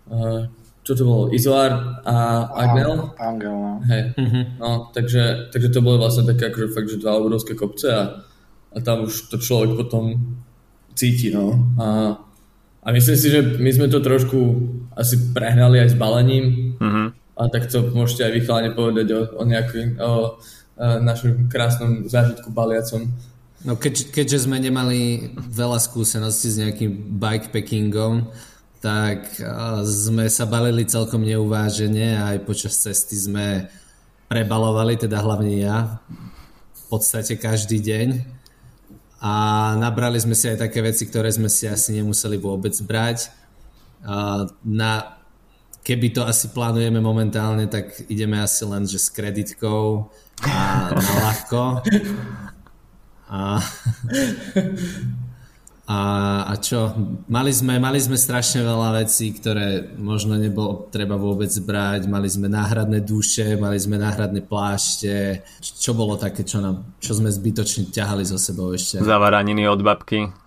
uh, 0.07 0.47
čo 0.87 0.95
to 0.95 1.03
bolo, 1.03 1.27
Izoar 1.35 1.99
a 2.07 2.47
Agnel? 2.55 3.11
Angel, 3.19 3.51
no. 3.51 3.83
Hej, 3.91 4.15
mm-hmm. 4.15 4.43
no, 4.55 4.87
takže, 4.95 5.51
takže 5.51 5.67
to 5.67 5.83
bolo 5.83 5.99
vlastne 5.99 6.23
také 6.23 6.47
akože 6.47 6.71
fakt, 6.71 6.87
že 6.87 7.03
dva 7.03 7.19
obrovské 7.19 7.59
kopce 7.59 7.91
a, 7.91 8.23
a 8.71 8.77
tam 8.79 9.03
už 9.03 9.27
to 9.27 9.35
človek 9.35 9.75
potom 9.75 10.15
cíti. 10.95 11.27
No. 11.27 11.75
A, 11.75 12.15
a 12.79 12.87
myslím 12.95 13.19
si, 13.19 13.27
že 13.27 13.59
my 13.59 13.67
sme 13.67 13.91
to 13.91 13.99
trošku 13.99 14.39
asi 14.95 15.35
prehnali 15.35 15.83
aj 15.83 15.91
s 15.91 15.99
balením. 15.99 16.79
Mm-hmm. 16.79 17.07
A 17.37 17.47
tak 17.53 17.69
to 17.69 17.93
môžete 17.93 18.25
aj 18.25 18.33
vychalane 18.33 18.71
povedať 18.73 19.07
o, 19.13 19.21
o, 19.37 19.43
nejaký, 19.45 20.01
o, 20.01 20.35
o 20.35 20.85
našom 21.05 21.45
krásnom 21.47 22.09
zážitku 22.09 22.49
baliacom. 22.49 23.13
No 23.65 23.77
keď, 23.77 24.09
keďže 24.13 24.49
sme 24.49 24.57
nemali 24.57 25.33
veľa 25.37 25.77
skúseností 25.81 26.49
s 26.49 26.57
nejakým 26.61 27.17
bikepackingom, 27.17 28.29
tak 28.77 29.41
sme 29.85 30.29
sa 30.29 30.45
balili 30.45 30.85
celkom 30.85 31.25
neuvážene 31.25 32.13
a 32.13 32.37
aj 32.37 32.45
počas 32.45 32.77
cesty 32.77 33.17
sme 33.17 33.65
prebalovali, 34.29 35.01
teda 35.01 35.17
hlavne 35.17 35.57
ja, 35.57 35.97
v 36.73 36.83
podstate 36.85 37.41
každý 37.41 37.81
deň. 37.81 38.37
A 39.17 39.33
nabrali 39.81 40.21
sme 40.21 40.37
si 40.37 40.45
aj 40.45 40.61
také 40.61 40.85
veci, 40.85 41.09
ktoré 41.09 41.33
sme 41.33 41.49
si 41.49 41.65
asi 41.65 41.97
nemuseli 41.97 42.37
vôbec 42.37 42.77
brať. 42.85 43.33
A 44.05 44.45
na, 44.61 45.16
keby 45.87 46.11
to 46.11 46.27
asi 46.27 46.51
plánujeme 46.51 46.99
momentálne, 46.99 47.71
tak 47.71 47.95
ideme 48.11 48.43
asi 48.43 48.67
len 48.67 48.83
že 48.83 48.99
s 48.99 49.07
kreditkou 49.07 50.11
a 50.43 50.91
na 50.91 51.13
ľahko. 51.23 51.61
A, 53.27 53.59
a, 55.87 55.99
a 56.47 56.53
čo? 56.59 56.91
Mali 57.31 57.55
sme, 57.55 57.79
mali 57.79 57.99
sme 58.03 58.19
strašne 58.19 58.63
veľa 58.67 59.03
vecí, 59.03 59.31
ktoré 59.31 59.95
možno 59.95 60.35
nebolo 60.35 60.91
treba 60.91 61.15
vôbec 61.15 61.51
brať. 61.63 62.11
Mali 62.11 62.27
sme 62.27 62.51
náhradné 62.51 63.03
duše, 63.03 63.55
mali 63.55 63.79
sme 63.79 63.95
náhradné 63.95 64.43
plášte. 64.43 65.43
Čo 65.59 65.95
bolo 65.95 66.19
také, 66.19 66.43
čo, 66.43 66.59
nám, 66.59 66.99
čo 66.99 67.15
sme 67.15 67.31
zbytočne 67.31 67.91
ťahali 67.91 68.27
zo 68.27 68.35
sebou 68.35 68.75
ešte? 68.75 68.99
Zavaraniny 68.99 69.63
od 69.67 69.79
babky. 69.83 70.46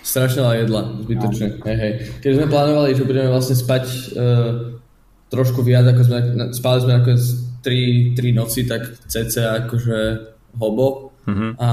Strašne 0.00 0.40
veľa 0.42 0.56
jedla, 0.64 0.82
zbytočne. 1.04 1.46
No. 1.60 1.64
Hej, 1.68 1.76
hej. 1.76 1.92
Keď 2.24 2.30
sme 2.36 2.46
plánovali, 2.48 2.96
že 2.96 3.04
budeme 3.04 3.28
vlastne 3.28 3.56
spať 3.56 3.84
uh, 4.16 4.80
trošku 5.28 5.60
viac, 5.60 5.84
ako 5.86 6.02
sme, 6.02 6.18
spali 6.56 6.78
sme 6.80 6.92
nakoniec 6.96 7.22
3, 7.60 8.16
3 8.16 8.38
noci, 8.40 8.64
tak 8.64 8.88
cca 9.06 9.64
akože 9.64 9.98
hobo, 10.56 11.10
Uh-huh. 11.30 11.52
A, 11.60 11.70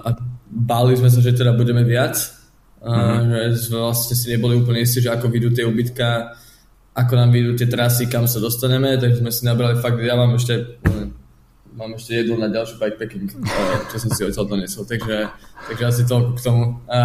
a 0.00 0.10
báli 0.48 0.96
sme 0.96 1.10
sa, 1.10 1.20
že 1.20 1.34
teda 1.34 1.52
budeme 1.52 1.82
viac. 1.84 2.16
A, 2.78 3.20
uh-huh. 3.26 3.52
že 3.52 3.74
vlastne 3.74 4.14
si 4.14 4.30
neboli 4.30 4.54
úplne 4.54 4.86
istí, 4.86 5.02
že 5.02 5.10
ako 5.10 5.26
vyjdú 5.28 5.50
tie 5.50 5.66
ubytka, 5.66 6.38
ako 6.94 7.12
nám 7.18 7.30
vyjdú 7.34 7.58
tie 7.58 7.68
trasy, 7.68 8.06
kam 8.06 8.30
sa 8.30 8.38
dostaneme, 8.38 8.94
tak 9.02 9.18
sme 9.18 9.34
si 9.34 9.42
nabrali 9.42 9.82
fakt, 9.82 9.98
ja 9.98 10.14
mám 10.14 10.38
ešte 10.38 10.78
mám 11.78 11.94
ešte 11.94 12.22
jednu 12.22 12.34
na 12.42 12.50
ďalší 12.50 12.74
bikepacking, 12.74 13.30
čo 13.86 13.96
som 14.02 14.10
si 14.10 14.26
odtiaľ 14.26 14.50
donesol, 14.50 14.82
takže, 14.82 15.30
takže 15.70 15.84
asi 15.86 16.02
toľko 16.10 16.30
k 16.34 16.40
tomu. 16.42 16.62
A, 16.90 16.98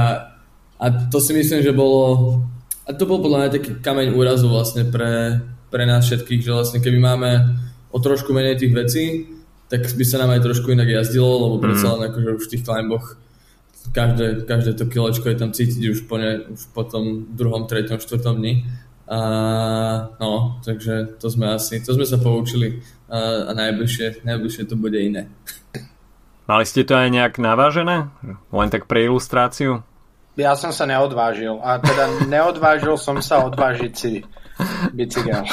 a 0.83 0.91
to 1.07 1.23
si 1.23 1.31
myslím, 1.31 1.63
že 1.63 1.71
bolo, 1.71 2.43
a 2.83 2.91
to 2.91 3.07
bol 3.07 3.23
podľa 3.23 3.47
mňa 3.47 3.55
taký 3.55 3.71
kameň 3.79 4.11
úrazu 4.11 4.51
vlastne 4.51 4.83
pre, 4.83 5.39
pre 5.71 5.87
nás 5.87 6.03
všetkých, 6.03 6.43
že 6.43 6.51
vlastne 6.51 6.83
keby 6.83 6.99
máme 6.99 7.31
o 7.87 7.97
trošku 8.03 8.35
menej 8.35 8.59
tých 8.59 8.75
vecí, 8.75 9.03
tak 9.71 9.87
by 9.87 10.03
sa 10.03 10.19
nám 10.19 10.35
aj 10.35 10.43
trošku 10.43 10.75
inak 10.75 10.91
jazdilo, 10.91 11.47
lebo 11.47 11.63
predsa 11.63 11.87
mhm. 11.87 11.93
len 11.95 12.03
akože 12.11 12.29
už 12.35 12.43
v 12.43 12.51
tých 12.51 12.65
climboch 12.67 13.15
každé, 13.91 14.47
každé 14.47 14.73
to 14.73 14.85
kilečko 14.85 15.29
je 15.29 15.35
tam 15.35 15.51
cítiť 15.51 15.83
už 15.91 15.99
po, 16.07 16.15
ne, 16.15 16.39
už 16.47 16.71
po 16.71 16.83
tom 16.83 17.27
druhom, 17.35 17.67
treťom, 17.67 17.99
štvrtom 17.99 18.39
dni. 18.39 18.63
A, 19.03 19.19
no, 20.19 20.63
takže 20.63 21.19
to 21.19 21.27
sme 21.27 21.59
asi, 21.59 21.83
to 21.83 21.91
sme 21.91 22.07
sa 22.07 22.15
poučili 22.15 22.79
a, 23.11 23.51
a 23.51 23.51
najbližšie, 23.51 24.23
najbližšie 24.23 24.63
to 24.71 24.79
bude 24.79 24.95
iné. 24.95 25.27
Mali 26.47 26.63
ste 26.63 26.87
to 26.87 26.95
aj 26.95 27.11
nejak 27.11 27.35
navážené? 27.39 28.07
Len 28.51 28.69
tak 28.71 28.87
pre 28.87 29.03
ilustráciu? 29.03 29.83
Ja 30.33 30.57
som 30.57 30.73
sa 30.73 30.89
neodvážil. 30.89 31.61
A 31.61 31.77
teda 31.77 32.25
neodvážil 32.25 32.97
som 32.97 33.21
sa 33.21 33.45
odvážiť 33.45 33.93
si 33.93 34.25
bicykel. 34.93 35.45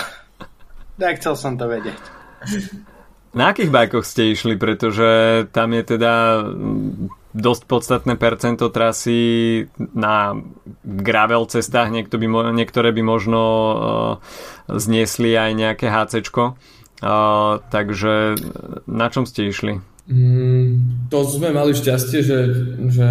Nechcel 0.97 1.35
som 1.37 1.57
to 1.61 1.69
vedieť. 1.69 2.01
Na 3.37 3.53
akých 3.55 3.71
bajkoch 3.71 4.05
ste 4.05 4.33
išli? 4.33 4.57
Pretože 4.57 5.45
tam 5.53 5.77
je 5.77 5.83
teda 5.85 6.45
dosť 7.31 7.63
podstatné 7.71 8.19
percento 8.19 8.67
trasy 8.75 9.19
na 9.79 10.35
gravel 10.83 11.47
cestách, 11.47 11.95
Niekto 11.95 12.19
by, 12.19 12.51
niektoré 12.51 12.91
by 12.91 13.03
možno 13.07 13.41
uh, 13.41 13.75
zniesli 14.67 15.39
aj 15.39 15.51
nejaké 15.55 15.87
HCčko. 15.87 16.59
Uh, 17.01 17.63
takže 17.71 18.37
na 18.91 19.07
čom 19.09 19.25
ste 19.25 19.47
išli? 19.47 19.79
Mm, 20.11 21.07
to 21.07 21.23
sme 21.23 21.55
mali 21.55 21.71
šťastie, 21.71 22.19
že, 22.26 22.38
že, 22.90 23.11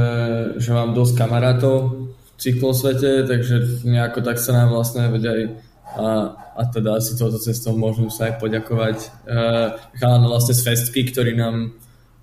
že 0.59 0.69
mám 0.75 0.91
dosť 0.91 1.15
kamarátov 1.15 1.77
v 2.11 2.29
cyklosvete, 2.35 3.23
takže 3.23 3.87
nejako 3.87 4.19
tak 4.19 4.35
sa 4.35 4.51
nám 4.51 4.75
vlastne 4.75 5.07
vedia 5.07 5.31
aj 5.31 5.43
a, 5.89 6.07
a 6.53 6.61
teda 6.69 7.01
asi 7.01 7.17
touto 7.17 7.41
cestou 7.41 7.73
môžem 7.73 8.13
sa 8.13 8.29
aj 8.29 8.37
poďakovať 8.37 8.97
uh, 9.25 9.73
chalánom 9.97 10.29
vlastne 10.29 10.53
z 10.53 10.61
Festky, 10.61 11.01
ktorí 11.09 11.33
nám, 11.33 11.73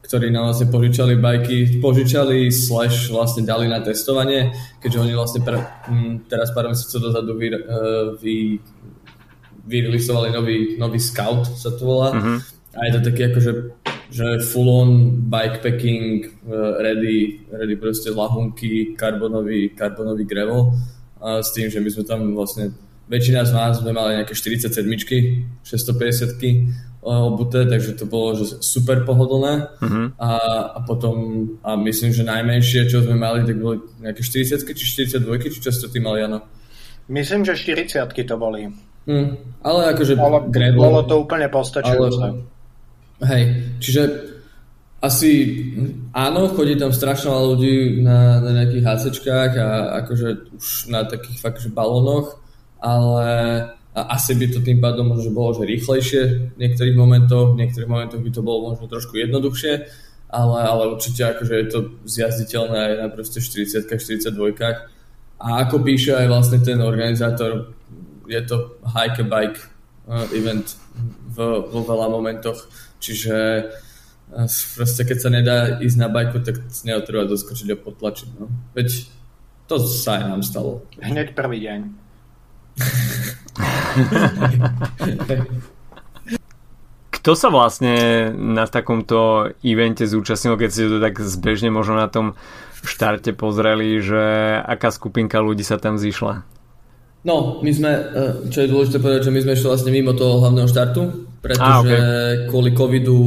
ktorí 0.07 0.31
nám 0.31 0.55
vlastne 0.55 0.71
požičali 0.71 1.19
bajky, 1.19 1.83
požičali 1.83 2.47
slash 2.55 3.11
vlastne 3.11 3.43
dali 3.43 3.67
na 3.67 3.83
testovanie, 3.83 4.55
keďže 4.79 5.03
oni 5.03 5.13
vlastne 5.19 5.41
pre, 5.43 5.59
m, 5.91 6.23
teraz 6.31 6.55
pár 6.55 6.71
mesiacov 6.71 7.11
dozadu 7.11 7.33
vy, 7.35 7.49
uh, 7.59 8.15
vy, 8.23 8.37
nový, 10.31 10.79
nový 10.79 11.01
Scout, 11.03 11.51
sa 11.59 11.75
to 11.75 11.83
volá. 11.83 12.15
Uh-huh. 12.15 12.39
A 12.77 12.81
je 12.87 12.93
to 12.97 13.01
taký 13.11 13.33
akože 13.33 13.53
že 14.07 14.39
full 14.39 14.71
on 14.71 15.19
bikepacking, 15.27 16.31
uh, 16.47 16.79
ready, 16.79 17.43
ready 17.51 17.75
proste 17.75 18.15
lahunky, 18.15 18.95
karbonový, 18.95 19.75
karbonový 19.75 20.25
gravel. 20.25 20.79
A 21.19 21.43
s 21.43 21.51
tým, 21.51 21.67
že 21.67 21.83
my 21.83 21.91
sme 21.91 22.05
tam 22.07 22.21
vlastne 22.39 22.71
väčšina 23.11 23.43
z 23.47 23.53
nás 23.55 23.79
sme 23.79 23.91
mali 23.91 24.19
nejaké 24.19 24.35
47 24.35 24.83
650 25.63 27.03
obuté, 27.07 27.63
takže 27.71 27.95
to 27.95 28.07
bolo 28.11 28.35
že 28.35 28.59
super 28.67 29.07
pohodlné 29.07 29.79
uh-huh. 29.79 30.07
a, 30.19 30.31
a 30.75 30.79
potom 30.83 31.47
a 31.63 31.79
myslím, 31.79 32.11
že 32.11 32.27
najmenšie, 32.27 32.91
čo 32.91 33.07
sme 33.07 33.15
mali, 33.15 33.47
tak 33.47 33.63
boli 33.63 33.79
nejaké 34.03 34.27
40 34.27 34.67
či 34.75 34.85
42 35.07 35.23
či 35.55 35.63
čo 35.63 35.71
ste 35.71 35.87
ty 35.87 36.03
mali, 36.03 36.27
Jano? 36.27 36.43
Myslím, 37.07 37.47
že 37.47 37.55
40 37.55 38.03
to 38.11 38.35
boli. 38.35 38.67
Hmm, 39.07 39.39
ale 39.63 39.95
akože 39.95 40.19
bolo, 40.19 40.51
gravel, 40.51 40.83
bolo 40.83 41.03
to 41.07 41.23
úplne 41.23 41.47
postačujúce. 41.47 42.27
Ale, 42.27 42.56
hej, 43.23 43.43
čiže 43.81 44.03
asi 45.01 45.31
áno, 46.17 46.51
chodí 46.57 46.75
tam 46.75 46.91
strašne 46.91 47.31
veľa 47.31 47.45
ľudí 47.55 48.01
na, 48.03 48.41
na 48.43 48.51
nejakých 48.61 48.85
HCčkách 48.85 49.53
a 49.61 49.69
akože 50.03 50.29
už 50.57 50.67
na 50.89 51.05
takých 51.05 51.39
fakt, 51.39 51.61
že 51.63 51.71
balónoch 51.71 52.47
ale 52.81 53.29
asi 53.97 54.37
by 54.37 54.47
to 54.53 54.61
tým 54.61 54.81
pádom 54.81 55.09
možno 55.09 55.33
bolo, 55.33 55.57
že 55.57 55.65
rýchlejšie 55.65 56.23
v 56.53 56.59
niektorých 56.61 56.97
momentoch, 56.97 57.57
v 57.57 57.65
niektorých 57.65 57.89
momentoch 57.89 58.21
by 58.21 58.31
to 58.31 58.45
bolo 58.45 58.73
možno 58.73 58.87
trošku 58.93 59.17
jednoduchšie, 59.17 59.89
ale, 60.29 60.59
ale 60.61 60.83
určite 60.93 61.25
akože 61.25 61.55
je 61.57 61.67
to 61.73 61.79
zjazditeľné 62.05 62.77
aj 62.77 62.95
na 63.01 63.07
proste 63.09 63.41
40 63.41 63.89
42 63.89 64.37
a 65.37 65.49
ako 65.65 65.77
píše 65.81 66.13
aj 66.13 66.29
vlastne 66.29 66.59
ten 66.61 66.81
organizátor, 66.81 67.73
je 68.29 68.41
to 68.45 68.77
hike 68.85 69.21
a 69.21 69.25
bike 69.25 69.61
uh, 70.09 70.29
event 70.33 70.77
v, 71.33 71.65
vo 71.73 71.81
veľa 71.85 72.13
momentoch, 72.13 72.69
čiže 73.01 73.65
proste 74.77 75.03
keď 75.07 75.19
sa 75.23 75.31
nedá 75.31 75.79
ísť 75.79 75.99
na 76.03 76.11
bajku, 76.11 76.43
tak 76.43 76.59
neotreba 76.83 77.31
doskočiť 77.31 77.73
a 77.73 77.77
potlačiť. 77.79 78.29
No. 78.43 78.51
Veď 78.75 79.07
to 79.71 79.79
sa 79.83 80.19
aj 80.19 80.23
nám 80.31 80.43
stalo. 80.43 80.83
Hneď 80.99 81.35
prvý 81.35 81.61
deň. 81.63 81.81
Kto 87.27 87.35
sa 87.35 87.51
vlastne 87.51 88.31
na 88.31 88.71
takomto 88.71 89.51
evente 89.67 90.07
zúčastnil, 90.07 90.55
keď 90.55 90.71
ste 90.71 90.87
to 90.87 91.03
tak 91.03 91.19
zbežne 91.19 91.75
možno 91.75 91.99
na 91.99 92.07
tom 92.07 92.39
štarte 92.87 93.35
pozreli, 93.35 93.99
že 93.99 94.23
aká 94.63 94.95
skupinka 94.95 95.43
ľudí 95.43 95.67
sa 95.67 95.75
tam 95.75 95.99
zišla? 95.99 96.47
No, 97.27 97.59
my 97.59 97.71
sme, 97.75 97.91
eh, 97.91 98.47
čo 98.47 98.63
je 98.63 98.71
dôležité 98.71 99.03
povedať, 99.03 99.27
že 99.27 99.35
my 99.35 99.43
sme 99.43 99.59
išli 99.59 99.67
vlastne 99.67 99.91
mimo 99.91 100.15
toho 100.15 100.39
hlavného 100.39 100.71
štartu, 100.71 101.27
pretože 101.47 101.95
okay. 101.95 102.51
kvôli 102.51 102.71
covidu 102.75 103.19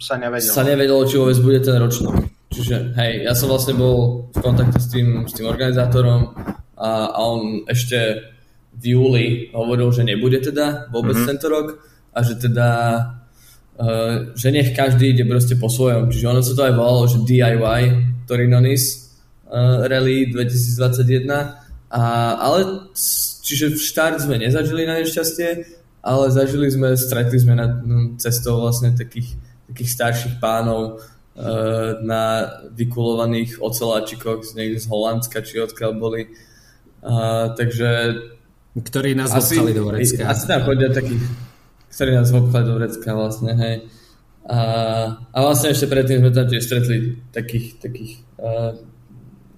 sa 0.00 0.16
nevedelo. 0.16 0.52
sa 0.56 0.62
nevedelo, 0.64 1.00
či 1.04 1.20
vôbec 1.20 1.38
bude 1.44 1.60
ten 1.60 1.76
ročný. 1.76 2.08
Čiže 2.48 2.96
hej, 2.96 3.12
ja 3.28 3.36
som 3.36 3.52
vlastne 3.52 3.76
bol 3.76 4.28
v 4.32 4.38
kontakte 4.40 4.80
s 4.80 4.88
tým, 4.88 5.28
s 5.28 5.36
tým 5.36 5.44
organizátorom 5.44 6.32
a, 6.80 7.12
a 7.12 7.20
on 7.20 7.68
ešte 7.68 8.32
v 8.76 8.84
júli 8.96 9.26
hovoril, 9.52 9.92
že 9.92 10.04
nebude 10.04 10.40
teda 10.40 10.88
vôbec 10.92 11.16
mm-hmm. 11.16 11.30
tento 11.32 11.46
rok 11.48 11.66
a 12.12 12.18
že 12.24 12.36
teda 12.40 12.68
uh, 13.76 14.32
že 14.36 14.48
nech 14.52 14.72
každý 14.72 15.12
ide 15.12 15.24
proste 15.28 15.56
po 15.56 15.68
svojom. 15.68 16.12
Čiže 16.12 16.28
ono 16.28 16.40
sa 16.40 16.52
to 16.56 16.62
aj 16.64 16.74
volalo, 16.76 17.08
že 17.08 17.24
DIY 17.24 17.82
Torinonis 18.28 19.12
uh, 19.48 19.84
Rally 19.88 20.32
2021 20.32 21.28
a, 21.86 22.02
ale 22.36 22.90
čiže 23.46 23.72
v 23.72 23.78
štart 23.78 24.18
sme 24.26 24.42
nezažili 24.42 24.84
na 24.84 24.98
nešťastie, 25.00 25.48
ale 26.06 26.30
zažili 26.30 26.70
sme, 26.70 26.94
stretli 26.94 27.42
sme 27.42 27.58
na, 27.58 27.66
no, 27.66 28.14
cestou 28.14 28.62
vlastne 28.62 28.94
takých, 28.94 29.34
takých 29.66 29.90
starších 29.90 30.38
pánov, 30.38 31.02
na 32.00 32.48
vykulovaných 32.72 33.60
oceláčikoch 33.60 34.40
z 34.40 34.56
niekde 34.56 34.80
z 34.80 34.88
Holandska, 34.88 35.44
či 35.44 35.60
odkiaľ 35.60 35.92
boli. 36.00 36.32
Uh, 37.04 37.52
takže... 37.52 38.16
Ktorí 38.72 39.12
nás 39.12 39.36
asi, 39.36 39.60
do 39.60 39.84
Vrecka. 39.84 40.32
Asi 40.32 40.48
tam 40.48 40.64
chodia 40.64 40.88
takí, 40.88 41.12
ktorí 41.92 42.16
nás 42.16 42.32
obchali 42.32 42.64
do 42.64 42.80
Vrecka 42.80 43.12
vlastne, 43.12 43.52
hej. 43.52 43.84
A, 44.48 44.58
a 45.28 45.38
vlastne 45.44 45.76
ešte 45.76 45.92
predtým 45.92 46.24
sme 46.24 46.32
tam 46.32 46.48
tiež 46.48 46.64
stretli 46.64 47.20
takých, 47.36 47.84
takých 47.84 48.24
uh, 48.40 48.72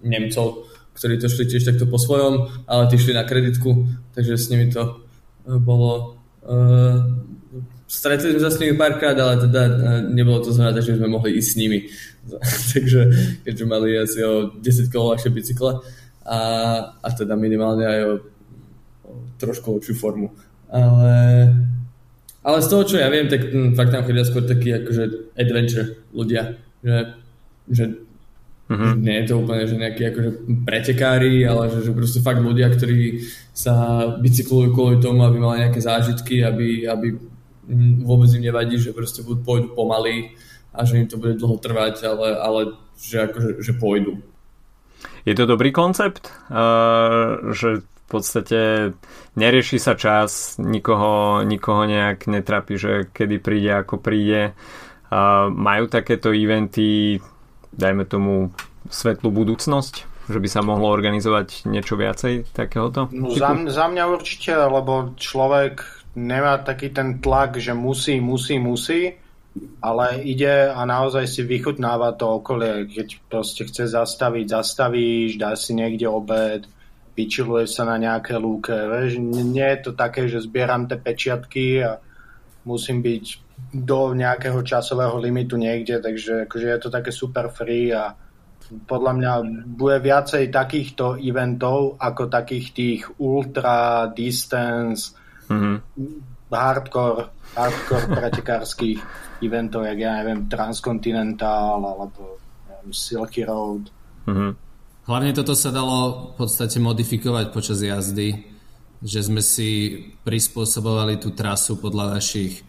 Nemcov, 0.02 0.66
ktorí 0.98 1.22
to 1.22 1.30
šli 1.30 1.46
tiež 1.46 1.62
takto 1.62 1.86
po 1.86 2.02
svojom, 2.02 2.66
ale 2.66 2.90
tí 2.90 2.98
šli 2.98 3.14
na 3.14 3.22
kreditku, 3.22 3.86
takže 4.18 4.34
s 4.34 4.50
nimi 4.50 4.66
to 4.74 4.82
uh, 4.82 5.62
bolo... 5.62 6.17
Uh, 6.48 7.04
stretli 7.84 8.32
sme 8.32 8.40
sa 8.40 8.48
s 8.48 8.56
nimi 8.56 8.72
párkrát, 8.72 9.12
ale 9.12 9.36
teda 9.44 9.62
uh, 9.68 10.00
nebolo 10.08 10.40
to 10.40 10.56
znamená, 10.56 10.80
že 10.80 10.96
sme 10.96 11.12
mohli 11.12 11.36
ísť 11.36 11.50
s 11.52 11.58
nimi. 11.60 11.78
takže 12.72 13.00
keďže 13.44 13.64
mali 13.68 14.00
asi 14.00 14.24
o 14.24 14.56
10 14.56 14.88
kg 14.88 15.12
ľahšie 15.12 15.30
bicykle 15.32 15.84
a, 16.24 16.40
a 17.00 17.08
teda 17.12 17.36
minimálne 17.36 17.84
aj 17.84 18.00
o, 18.04 18.12
o 19.04 19.12
trošku 19.36 19.76
lepšiu 19.76 19.94
formu. 19.96 20.32
Ale 20.68 21.52
ale 22.48 22.64
z 22.64 22.68
toho, 22.72 22.82
čo 22.88 22.96
ja 22.96 23.12
viem, 23.12 23.28
tak 23.28 23.44
hm, 23.44 23.76
fakt 23.76 23.92
tam 23.92 24.08
chodia 24.08 24.24
skôr 24.24 24.40
takí 24.46 24.72
akože 24.72 25.36
adventure 25.36 26.00
ľudia, 26.16 26.56
že, 26.80 26.96
že 27.68 27.84
mm-hmm. 28.68 28.92
nie 29.00 29.16
je 29.20 29.26
to 29.28 29.34
úplne, 29.40 29.64
že 29.64 29.76
nejakí 29.80 30.02
akože 30.12 30.30
pretekári, 30.64 31.42
ale 31.48 31.72
že, 31.72 31.88
že 31.88 31.92
proste 31.96 32.20
fakt 32.20 32.44
ľudia, 32.44 32.68
ktorí 32.68 33.24
sa 33.56 34.06
bicyklujú 34.20 34.76
kvôli 34.76 34.96
tomu, 35.00 35.24
aby 35.24 35.36
mali 35.40 35.64
nejaké 35.66 35.80
zážitky, 35.80 36.44
aby, 36.44 36.84
aby 36.86 37.16
vôbec 38.04 38.28
im 38.32 38.44
nevadí, 38.44 38.80
že 38.80 38.96
proste 38.96 39.20
budú, 39.20 39.44
pôjdu 39.44 39.68
pomaly 39.76 40.36
a 40.72 40.84
že 40.84 41.00
im 41.00 41.08
to 41.08 41.20
bude 41.20 41.36
dlho 41.36 41.56
trvať, 41.60 42.06
ale, 42.06 42.28
ale 42.38 42.60
že 42.96 43.28
akože 43.28 43.50
že 43.60 43.72
pôjdu. 43.76 44.20
Je 45.26 45.34
to 45.36 45.44
dobrý 45.44 45.70
koncept, 45.74 46.32
uh, 46.48 47.52
že 47.52 47.84
v 47.84 48.04
podstate 48.08 48.60
nerieši 49.36 49.76
sa 49.76 49.92
čas, 49.92 50.56
nikoho, 50.56 51.44
nikoho 51.44 51.84
nejak 51.84 52.24
netrapí, 52.24 52.80
že 52.80 53.12
kedy 53.12 53.36
príde, 53.36 53.84
ako 53.84 54.00
príde. 54.00 54.56
A 55.12 55.52
majú 55.52 55.92
takéto 55.92 56.32
eventy, 56.32 57.20
dajme 57.74 58.04
tomu, 58.08 58.52
svetlú 58.88 59.32
budúcnosť? 59.32 60.18
Že 60.28 60.38
by 60.44 60.48
sa 60.48 60.60
mohlo 60.60 60.92
organizovať 60.92 61.64
niečo 61.72 61.96
viacej 61.96 62.52
takéhoto? 62.52 63.08
No, 63.16 63.32
za, 63.32 63.56
za 63.68 63.88
mňa 63.88 64.04
určite, 64.12 64.52
lebo 64.52 65.16
človek 65.16 65.80
nemá 66.20 66.60
taký 66.60 66.92
ten 66.92 67.16
tlak, 67.24 67.56
že 67.56 67.72
musí, 67.72 68.20
musí, 68.20 68.60
musí, 68.60 69.16
ale 69.80 70.20
ide 70.28 70.68
a 70.68 70.84
naozaj 70.84 71.24
si 71.24 71.42
vychutnáva 71.48 72.12
to 72.12 72.44
okolie. 72.44 72.84
Keď 72.92 73.08
proste 73.32 73.64
chce 73.64 73.88
zastaviť, 73.88 74.52
zastavíš, 74.52 75.40
dá 75.40 75.56
si 75.56 75.72
niekde 75.72 76.04
obed, 76.04 76.68
vyčiluje 77.16 77.66
sa 77.66 77.88
na 77.88 77.96
nejaké 77.96 78.36
lúke. 78.36 78.74
Vieš, 78.74 79.18
nie 79.24 79.64
je 79.64 79.78
to 79.80 79.92
také, 79.96 80.28
že 80.28 80.44
zbieram 80.44 80.86
tie 80.86 81.00
pečiatky 81.00 81.82
a 81.82 81.98
musím 82.68 83.00
byť 83.00 83.24
do 83.72 84.12
nejakého 84.12 84.60
časového 84.60 85.16
limitu 85.16 85.56
niekde, 85.56 86.04
takže 86.04 86.44
akože 86.44 86.66
je 86.68 86.80
to 86.84 86.90
také 86.92 87.10
super 87.10 87.48
free 87.48 87.88
a 87.88 88.12
podľa 88.68 89.12
mňa 89.16 89.32
bude 89.64 89.96
viacej 90.04 90.52
takýchto 90.52 91.16
eventov 91.16 91.96
ako 91.96 92.28
takých 92.28 92.66
tých 92.76 93.02
ultra 93.16 94.08
distance 94.12 95.16
mm-hmm. 95.48 95.76
hardcore, 96.52 97.32
hardcore 97.56 98.06
pretekárskych 98.20 99.00
eventov, 99.40 99.88
jak 99.88 99.98
ja 99.98 100.20
neviem 100.20 100.44
Transcontinental 100.52 101.80
alebo 101.80 102.36
neviem, 102.68 102.92
Silky 102.92 103.48
Road. 103.48 103.88
Mm-hmm. 104.28 104.52
Hlavne 105.08 105.32
toto 105.32 105.56
sa 105.56 105.72
dalo 105.72 106.32
v 106.36 106.44
podstate 106.44 106.76
modifikovať 106.76 107.48
počas 107.48 107.80
jazdy, 107.80 108.57
že 108.98 109.22
sme 109.22 109.38
si 109.38 110.02
prispôsobovali 110.26 111.22
tú 111.22 111.30
trasu 111.30 111.78
podľa 111.78 112.18
našich 112.18 112.66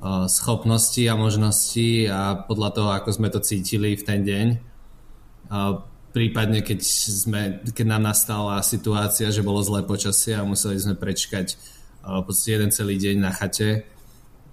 uh, 0.00 0.28
schopností 0.28 1.08
a 1.08 1.16
možností 1.16 2.06
a 2.08 2.36
podľa 2.44 2.70
toho, 2.76 2.90
ako 2.92 3.10
sme 3.12 3.28
to 3.32 3.40
cítili 3.40 3.96
v 3.96 4.04
ten 4.04 4.20
deň. 4.20 4.46
Uh, 5.48 5.80
prípadne, 6.12 6.60
keď, 6.60 6.80
sme, 6.84 7.40
keď 7.64 7.86
nám 7.88 8.12
nastala 8.12 8.60
situácia, 8.60 9.32
že 9.32 9.40
bolo 9.40 9.64
zlé 9.64 9.80
počasie 9.84 10.36
a 10.36 10.44
museli 10.44 10.76
sme 10.76 10.92
prečkať 10.92 11.56
v 12.02 12.22
podstate 12.26 12.58
jeden 12.58 12.70
celý 12.74 12.98
deň 12.98 13.16
na 13.22 13.30
chate, 13.30 13.86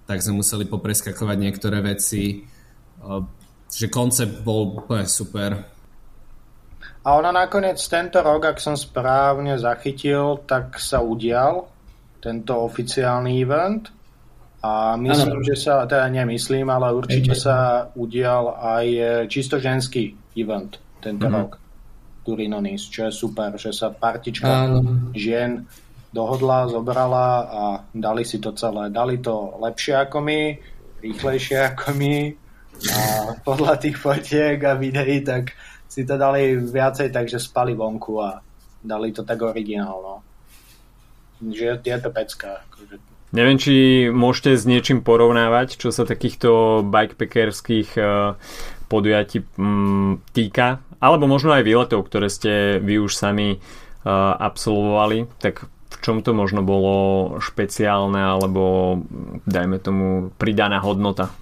tak 0.06 0.22
sme 0.22 0.46
museli 0.46 0.70
popreskakovať 0.70 1.38
niektoré 1.42 1.82
veci. 1.82 2.48
Uh, 3.04 3.26
že 3.70 3.92
koncept 3.92 4.42
bol 4.42 4.82
úplne 4.82 5.06
super 5.06 5.79
a 7.00 7.16
ona 7.16 7.32
nakoniec 7.32 7.80
tento 7.88 8.20
rok, 8.20 8.52
ak 8.52 8.58
som 8.60 8.76
správne 8.76 9.56
zachytil, 9.56 10.44
tak 10.44 10.76
sa 10.78 11.00
udial 11.00 11.72
tento 12.20 12.60
oficiálny 12.60 13.40
event. 13.40 13.88
A 14.60 15.00
myslím, 15.00 15.40
ano. 15.40 15.48
že 15.48 15.56
sa, 15.56 15.88
teda 15.88 16.12
nemyslím, 16.12 16.68
ale 16.68 16.92
určite 16.92 17.32
Ej. 17.32 17.40
sa 17.48 17.88
udial 17.96 18.60
aj 18.60 18.86
e, 18.92 19.04
čisto 19.32 19.56
ženský 19.56 20.36
event 20.36 20.76
tento 21.00 21.32
mm-hmm. 21.32 21.40
rok. 21.40 21.52
Turinonis, 22.28 22.92
čo 22.92 23.08
je 23.08 23.16
super, 23.16 23.56
že 23.56 23.72
sa 23.72 23.96
partička 23.96 24.68
ano. 24.68 24.84
žien 25.16 25.64
dohodla, 26.12 26.68
zobrala 26.68 27.28
a 27.48 27.62
dali 27.96 28.28
si 28.28 28.44
to 28.44 28.52
celé. 28.52 28.92
Dali 28.92 29.24
to 29.24 29.56
lepšie 29.64 29.96
ako 29.96 30.20
my, 30.20 30.42
rýchlejšie 31.00 31.58
ako 31.64 31.96
my 31.96 32.16
a 32.80 33.00
podľa 33.48 33.76
tých 33.80 33.96
fotiek 33.96 34.60
a 34.64 34.76
videí, 34.76 35.24
tak 35.24 35.56
si 35.90 36.06
to 36.06 36.16
dali 36.22 36.54
viacej, 36.56 37.10
takže 37.10 37.42
spali 37.42 37.74
vonku 37.74 38.14
a 38.22 38.40
dali 38.86 39.10
to 39.10 39.26
tak 39.26 39.42
originál, 39.42 39.98
no. 40.00 40.16
Že 41.42 41.82
je 41.82 41.98
to 42.00 42.10
pecka. 42.14 42.62
Akože. 42.70 42.96
Neviem, 43.30 43.58
či 43.58 43.74
môžete 44.10 44.58
s 44.58 44.64
niečím 44.70 45.02
porovnávať, 45.02 45.82
čo 45.82 45.90
sa 45.90 46.06
takýchto 46.06 46.82
bikepackerských 46.86 47.90
uh, 47.98 48.38
podujatí 48.90 49.46
um, 49.58 50.22
týka, 50.34 50.82
alebo 50.98 51.30
možno 51.30 51.54
aj 51.54 51.66
výletov, 51.66 52.06
ktoré 52.10 52.30
ste 52.30 52.82
vy 52.82 52.98
už 53.02 53.14
sami 53.14 53.58
uh, 53.58 54.34
absolvovali, 54.34 55.30
tak 55.38 55.70
v 55.90 55.98
čom 56.02 56.22
to 56.26 56.34
možno 56.34 56.66
bolo 56.66 57.38
špeciálne 57.42 58.18
alebo 58.18 58.98
dajme 59.46 59.78
tomu 59.78 60.08
pridaná 60.38 60.82
hodnota? 60.82 61.34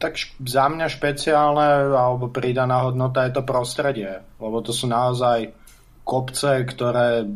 Tak 0.00 0.16
za 0.48 0.64
mňa 0.72 0.86
špeciálne 0.88 1.92
alebo 1.92 2.32
pridaná 2.32 2.88
hodnota 2.88 3.28
je 3.28 3.36
to 3.36 3.44
prostredie, 3.44 4.24
lebo 4.40 4.64
to 4.64 4.72
sú 4.72 4.88
naozaj 4.88 5.52
kopce, 6.08 6.64
ktoré 6.64 7.28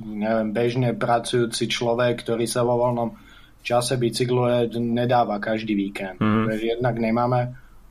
neviem, 0.00 0.50
bežne 0.56 0.96
pracujúci 0.96 1.68
človek, 1.68 2.24
ktorý 2.24 2.48
sa 2.48 2.64
vo 2.64 2.80
voľnom 2.80 3.12
čase 3.60 4.00
bicykluje, 4.00 4.72
nedáva 4.80 5.36
každý 5.36 5.76
víkend. 5.76 6.16
Mm. 6.16 6.48
Jednak 6.56 6.96
nemáme 6.96 7.40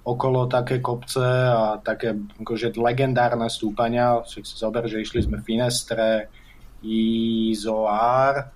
okolo 0.02 0.50
také 0.50 0.82
kopce 0.82 1.22
a 1.46 1.78
také 1.78 2.18
akože 2.42 2.74
legendárne 2.82 3.46
stúpania. 3.46 4.26
Však 4.26 4.44
si 4.44 4.56
zober, 4.58 4.90
že 4.90 5.06
išli 5.06 5.22
sme 5.22 5.46
Finestre, 5.46 6.34
Izoar, 6.82 8.50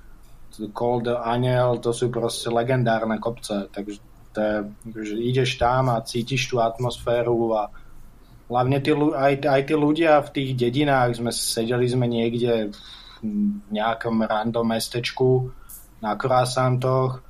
Cold 0.73 1.13
Aniel, 1.13 1.77
to 1.77 1.93
sú 1.93 2.09
proste 2.09 2.49
legendárne 2.49 3.21
kopce. 3.21 3.69
Takže 3.69 4.01
to 4.34 4.39
je, 4.41 4.56
že 5.06 5.15
ideš 5.22 5.62
tam 5.62 5.93
a 5.93 6.02
cítiš 6.02 6.50
tú 6.50 6.58
atmosféru 6.58 7.54
a 7.54 7.69
hlavne 8.50 8.82
tí, 8.82 8.91
aj, 8.93 9.34
aj 9.46 9.62
tí 9.69 9.74
ľudia 9.78 10.19
v 10.26 10.30
tých 10.34 10.50
dedinách, 10.58 11.22
sme 11.22 11.32
sedeli 11.32 11.88
sme 11.88 12.10
niekde 12.10 12.74
v 13.24 13.30
nejakom 13.72 14.26
random 14.26 14.67
mestečku 14.67 15.48
na 16.04 16.19
Kroasantoch 16.19 17.24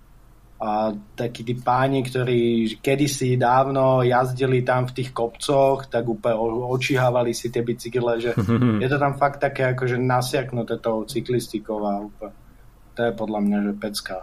a 0.64 0.96
takí 1.20 1.44
tí 1.44 1.60
páni, 1.60 2.02
ktorí 2.08 2.76
kedysi 2.80 3.36
dávno 3.36 4.00
jazdili 4.02 4.64
tam 4.64 4.88
v 4.88 4.96
tých 4.96 5.12
kopcoch, 5.12 5.92
tak 5.92 6.08
úplne 6.08 6.40
očihávali 6.72 7.36
si 7.36 7.52
tie 7.52 7.62
bicykle, 7.62 8.18
že 8.18 8.32
je 8.84 8.88
to 8.88 8.98
tam 8.98 9.20
fakt 9.20 9.44
také 9.44 9.76
akože 9.76 10.00
nasiaknuté 10.00 10.80
tou 10.80 11.04
cyklistikou 11.04 11.84
a 11.84 12.08
úplne, 12.08 12.34
to 12.96 13.00
je 13.06 13.12
podľa 13.12 13.40
mňa, 13.44 13.58
že 13.60 13.74
pecka. 13.76 14.18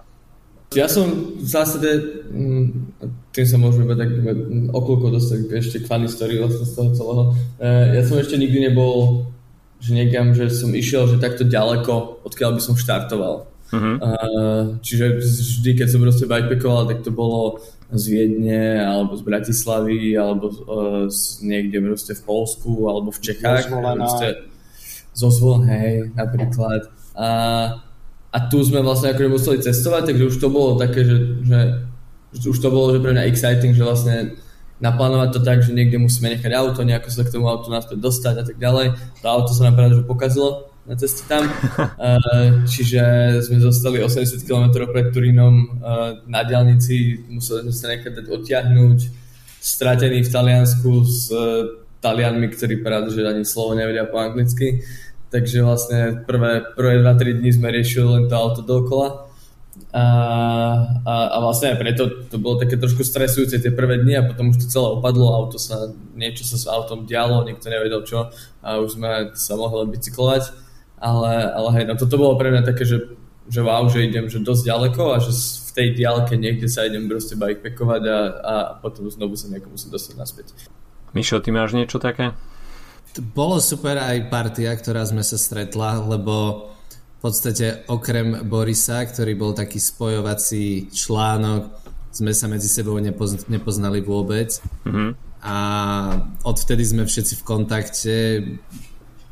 Ja 0.70 0.86
som 0.86 1.34
v 1.34 1.42
zásade, 1.50 2.22
mm, 2.30 2.94
tým 3.34 3.46
sa 3.46 3.58
môžeme 3.58 3.90
iba 3.90 3.98
tak 3.98 4.14
okľúko 4.70 5.10
dostať 5.18 5.50
ešte 5.50 5.82
k 5.82 5.88
funny 5.90 6.06
story 6.06 6.38
vlastne 6.38 6.62
z 6.62 6.74
toho 6.78 6.90
celého. 6.94 7.24
E, 7.58 7.98
ja 7.98 8.02
som 8.06 8.14
ešte 8.14 8.38
nikdy 8.38 8.70
nebol, 8.70 9.26
že 9.82 9.98
niekam, 9.98 10.30
že 10.30 10.46
som 10.46 10.70
išiel, 10.70 11.10
že 11.10 11.18
takto 11.18 11.42
ďaleko, 11.42 12.22
odkiaľ 12.22 12.54
by 12.54 12.62
som 12.62 12.78
štartoval. 12.78 13.50
Uh-huh. 13.70 13.96
Čiže 14.78 15.18
vždy, 15.18 15.70
keď 15.74 15.86
som 15.90 16.06
proste 16.06 16.30
bikepackoval, 16.30 16.86
tak 16.86 17.02
to 17.02 17.10
bolo 17.10 17.58
z 17.90 18.04
Viedne, 18.06 18.78
alebo 18.78 19.18
z 19.18 19.22
Bratislavy, 19.26 20.14
alebo 20.14 20.54
z, 21.10 21.42
niekde 21.42 21.82
proste 21.82 22.14
v 22.14 22.22
Polsku, 22.22 22.86
alebo 22.86 23.10
v 23.10 23.18
Čechách. 23.18 23.66
Zo 25.10 25.34
Zvolená. 25.34 25.66
hej, 25.74 26.14
napríklad. 26.14 26.86
A 27.18 27.26
a 28.30 28.38
tu 28.46 28.62
sme 28.62 28.78
vlastne 28.80 29.10
akože 29.10 29.28
museli 29.30 29.58
cestovať, 29.58 30.14
takže 30.14 30.24
už 30.30 30.36
to 30.38 30.48
bolo 30.50 30.78
také, 30.78 31.02
že, 31.02 31.16
že, 31.42 31.60
že 32.30 32.46
už 32.46 32.58
to 32.62 32.70
bolo 32.70 32.94
že 32.94 33.02
pre 33.02 33.10
mňa 33.10 33.26
exciting, 33.26 33.74
že 33.74 33.82
vlastne 33.82 34.38
naplánovať 34.80 35.28
to 35.36 35.40
tak, 35.42 35.60
že 35.60 35.74
niekde 35.76 35.98
musíme 36.00 36.32
nechať 36.32 36.54
auto, 36.56 36.86
nejako 36.86 37.10
sa 37.10 37.26
k 37.26 37.34
tomu 37.34 37.50
autu 37.50 37.68
naspäť 37.68 37.98
dostať 38.00 38.34
a 38.40 38.44
tak 38.46 38.56
ďalej. 38.56 38.96
To 39.20 39.26
auto 39.28 39.52
sa 39.52 39.68
nám 39.68 39.76
práve 39.76 39.98
že 39.98 40.08
pokazilo 40.08 40.72
na 40.88 40.96
ceste 40.96 41.28
tam, 41.28 41.44
čiže 42.72 43.02
sme 43.44 43.60
zostali 43.60 44.00
80 44.00 44.40
km 44.48 44.88
pred 44.88 45.12
Turínom 45.12 45.82
na 46.24 46.40
diálnici, 46.42 47.28
museli 47.28 47.68
sme 47.68 47.74
sa 47.76 47.86
nechať 47.92 48.12
dať 48.16 48.26
odtiahnuť, 48.32 48.98
stratení 49.60 50.24
v 50.24 50.32
Taliansku 50.32 50.92
s 51.04 51.28
Talianmi, 52.00 52.48
ktorí 52.48 52.80
pravda, 52.80 53.12
že 53.12 53.28
ani 53.28 53.44
slovo 53.44 53.76
nevedia 53.76 54.08
po 54.08 54.16
anglicky. 54.16 54.80
Takže 55.30 55.62
vlastne 55.62 56.26
prvé, 56.26 56.66
prvé 56.74 56.98
2-3 57.06 57.38
dní 57.38 57.50
sme 57.54 57.70
riešili 57.70 58.06
len 58.06 58.24
to 58.26 58.34
auto 58.34 58.66
dokola 58.66 59.30
a, 59.94 60.04
a, 61.06 61.14
a 61.34 61.36
vlastne 61.42 61.74
aj 61.74 61.78
preto 61.78 62.02
to 62.26 62.38
bolo 62.38 62.58
také 62.58 62.78
trošku 62.78 63.02
stresujúce 63.02 63.58
tie 63.58 63.70
prvé 63.74 64.02
dni 64.02 64.18
a 64.18 64.26
potom 64.26 64.50
už 64.50 64.62
to 64.62 64.66
celé 64.66 64.86
opadlo, 64.90 65.34
auto 65.34 65.58
sa, 65.58 65.90
niečo 66.14 66.42
sa 66.46 66.58
s 66.58 66.66
autom 66.66 67.06
dialo, 67.06 67.46
nikto 67.46 67.70
nevedel 67.70 68.02
čo 68.06 68.30
a 68.62 68.78
už 68.82 68.98
sme 68.98 69.34
sa 69.34 69.54
mohli 69.54 69.90
bicyklovať, 69.90 70.50
ale, 70.98 71.32
ale 71.54 71.68
hej, 71.78 71.84
no 71.86 71.94
toto 71.98 72.18
bolo 72.18 72.38
pre 72.38 72.50
mňa 72.54 72.62
také, 72.66 72.82
že, 72.86 73.18
že 73.46 73.60
wow, 73.62 73.86
že 73.90 74.06
idem 74.06 74.26
že 74.26 74.42
dosť 74.42 74.62
ďaleko 74.66 75.02
a 75.14 75.16
že 75.18 75.30
v 75.34 75.70
tej 75.74 75.88
diálke 75.94 76.34
niekde 76.34 76.66
sa 76.66 76.86
idem 76.86 77.06
proste 77.06 77.38
bikepackovať 77.38 78.02
a, 78.06 78.18
a 78.42 78.54
potom 78.78 79.06
znovu 79.06 79.34
sa 79.34 79.50
niekomu 79.50 79.74
musím 79.74 79.94
dostať 79.94 80.14
naspäť. 80.18 80.46
Mišo, 81.14 81.42
ty 81.42 81.50
máš 81.50 81.74
niečo 81.74 81.98
také? 81.98 82.34
Bolo 83.18 83.58
super 83.58 83.98
aj 83.98 84.30
partia, 84.30 84.70
ktorá 84.70 85.02
sme 85.02 85.26
sa 85.26 85.34
stretla, 85.34 85.98
lebo 85.98 86.68
v 87.18 87.18
podstate 87.18 87.82
okrem 87.90 88.46
Borisa, 88.46 89.02
ktorý 89.02 89.34
bol 89.34 89.52
taký 89.52 89.82
spojovací 89.82 90.88
článok, 90.94 91.74
sme 92.14 92.30
sa 92.30 92.46
medzi 92.46 92.70
sebou 92.70 92.96
nepoz- 93.02 93.50
nepoznali 93.50 93.98
vôbec. 94.00 94.62
Mm-hmm. 94.86 95.10
A 95.42 95.56
odvtedy 96.46 96.86
sme 96.86 97.02
všetci 97.02 97.42
v 97.42 97.46
kontakte, 97.46 98.16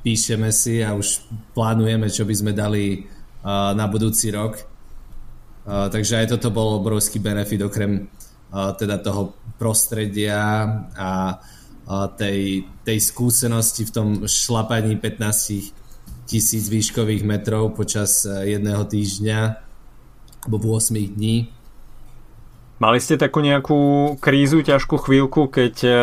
píšeme 0.02 0.50
si 0.50 0.82
a 0.82 0.92
už 0.98 1.22
plánujeme, 1.54 2.10
čo 2.10 2.26
by 2.26 2.34
sme 2.34 2.52
dali 2.56 3.02
uh, 3.02 3.72
na 3.78 3.86
budúci 3.86 4.34
rok. 4.34 4.58
Uh, 5.68 5.86
takže 5.86 6.24
aj 6.24 6.34
toto 6.34 6.50
bol 6.50 6.82
obrovský 6.82 7.22
benefit 7.22 7.62
okrem 7.62 8.10
uh, 8.50 8.74
teda 8.74 8.98
toho 9.04 9.36
prostredia 9.60 10.64
a 10.96 11.08
uh, 11.36 11.57
tej, 11.88 12.68
tej 12.84 12.98
skúsenosti 13.00 13.88
v 13.88 13.94
tom 13.94 14.08
šlapaní 14.28 15.00
15 15.00 15.72
tisíc 16.28 16.68
výškových 16.68 17.24
metrov 17.24 17.72
počas 17.72 18.28
eh, 18.28 18.54
jedného 18.54 18.84
týždňa 18.84 19.40
alebo 20.44 20.76
8 20.76 20.94
dní. 21.16 21.48
Mali 22.78 23.02
ste 23.02 23.18
takú 23.18 23.42
nejakú 23.42 24.14
krízu, 24.22 24.62
ťažkú 24.62 25.00
chvíľku, 25.00 25.48
keď 25.48 25.74
eh, 25.88 25.98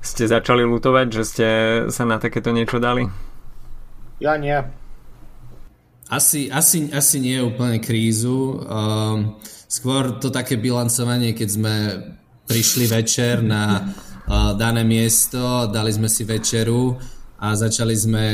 ste 0.00 0.24
začali 0.30 0.62
lutovať, 0.62 1.06
že 1.10 1.22
ste 1.26 1.48
sa 1.90 2.06
na 2.06 2.22
takéto 2.22 2.54
niečo 2.54 2.78
dali? 2.78 3.10
Ja 4.22 4.38
nie. 4.38 4.56
Asi, 6.10 6.50
asi, 6.50 6.90
asi 6.90 7.22
nie 7.22 7.38
úplne 7.38 7.78
krízu. 7.78 8.58
Um, 8.66 9.38
skôr 9.70 10.18
to 10.18 10.34
také 10.34 10.58
bilancovanie, 10.58 11.38
keď 11.38 11.48
sme 11.48 11.74
prišli 12.50 12.90
večer 12.90 13.46
na 13.46 13.94
dané 14.54 14.86
miesto, 14.86 15.66
dali 15.66 15.90
sme 15.90 16.06
si 16.06 16.22
večeru 16.22 16.94
a 17.40 17.56
začali 17.58 17.94
sme 17.96 18.24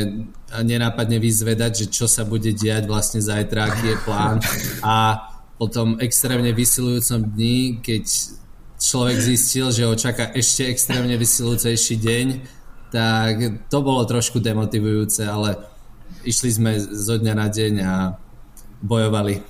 nenápadne 0.60 1.16
vyzvedať, 1.16 1.72
že 1.84 1.86
čo 1.88 2.06
sa 2.10 2.28
bude 2.28 2.52
diať 2.52 2.84
vlastne 2.84 3.24
zajtra, 3.24 3.60
aký 3.64 3.94
je 3.94 3.98
plán 4.04 4.36
a 4.84 5.24
po 5.56 5.72
tom 5.72 5.96
extrémne 6.04 6.52
vysilujúcom 6.52 7.32
dni, 7.32 7.80
keď 7.80 8.04
človek 8.76 9.18
zistil, 9.24 9.72
že 9.72 9.88
ho 9.88 9.96
čaká 9.96 10.36
ešte 10.36 10.68
extrémne 10.68 11.16
vysilujúcejší 11.16 11.96
deň, 11.96 12.26
tak 12.92 13.64
to 13.72 13.78
bolo 13.80 14.04
trošku 14.04 14.36
demotivujúce, 14.36 15.24
ale 15.24 15.56
išli 16.28 16.50
sme 16.52 16.76
zo 16.76 17.16
dňa 17.16 17.34
na 17.34 17.46
deň 17.48 17.72
a 17.82 17.94
bojovali. 18.84 19.40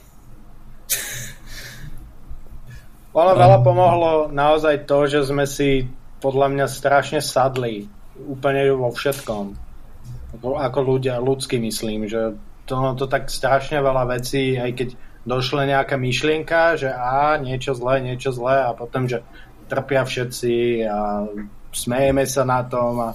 Ono 3.17 3.33
veľa 3.33 3.59
pomohlo 3.65 4.29
naozaj 4.29 4.85
to, 4.85 5.09
že 5.09 5.27
sme 5.27 5.49
si 5.49 5.89
podľa 6.21 6.49
mňa 6.53 6.67
strašne 6.69 7.21
sadli 7.21 7.87
úplne 8.17 8.73
vo 8.73 8.89
všetkom. 8.93 9.45
Ako, 10.41 10.61
ako 10.61 10.79
ľudia, 10.83 11.21
ľudsky 11.21 11.61
myslím, 11.61 12.09
že 12.09 12.37
to, 12.67 12.75
to 12.99 13.07
tak 13.07 13.31
strašne 13.31 13.79
veľa 13.79 14.19
vecí, 14.19 14.59
aj 14.59 14.73
keď 14.75 14.89
došla 15.27 15.63
nejaká 15.67 15.99
myšlienka, 15.99 16.79
že 16.79 16.89
a 16.91 17.39
niečo 17.39 17.75
zlé, 17.75 18.03
niečo 18.03 18.31
zlé 18.31 18.63
a 18.63 18.71
potom, 18.73 19.11
že 19.11 19.23
trpia 19.67 20.07
všetci 20.07 20.87
a 20.87 21.27
smejeme 21.75 22.23
sa 22.25 22.47
na 22.47 22.63
tom 22.63 22.95
a 23.03 23.11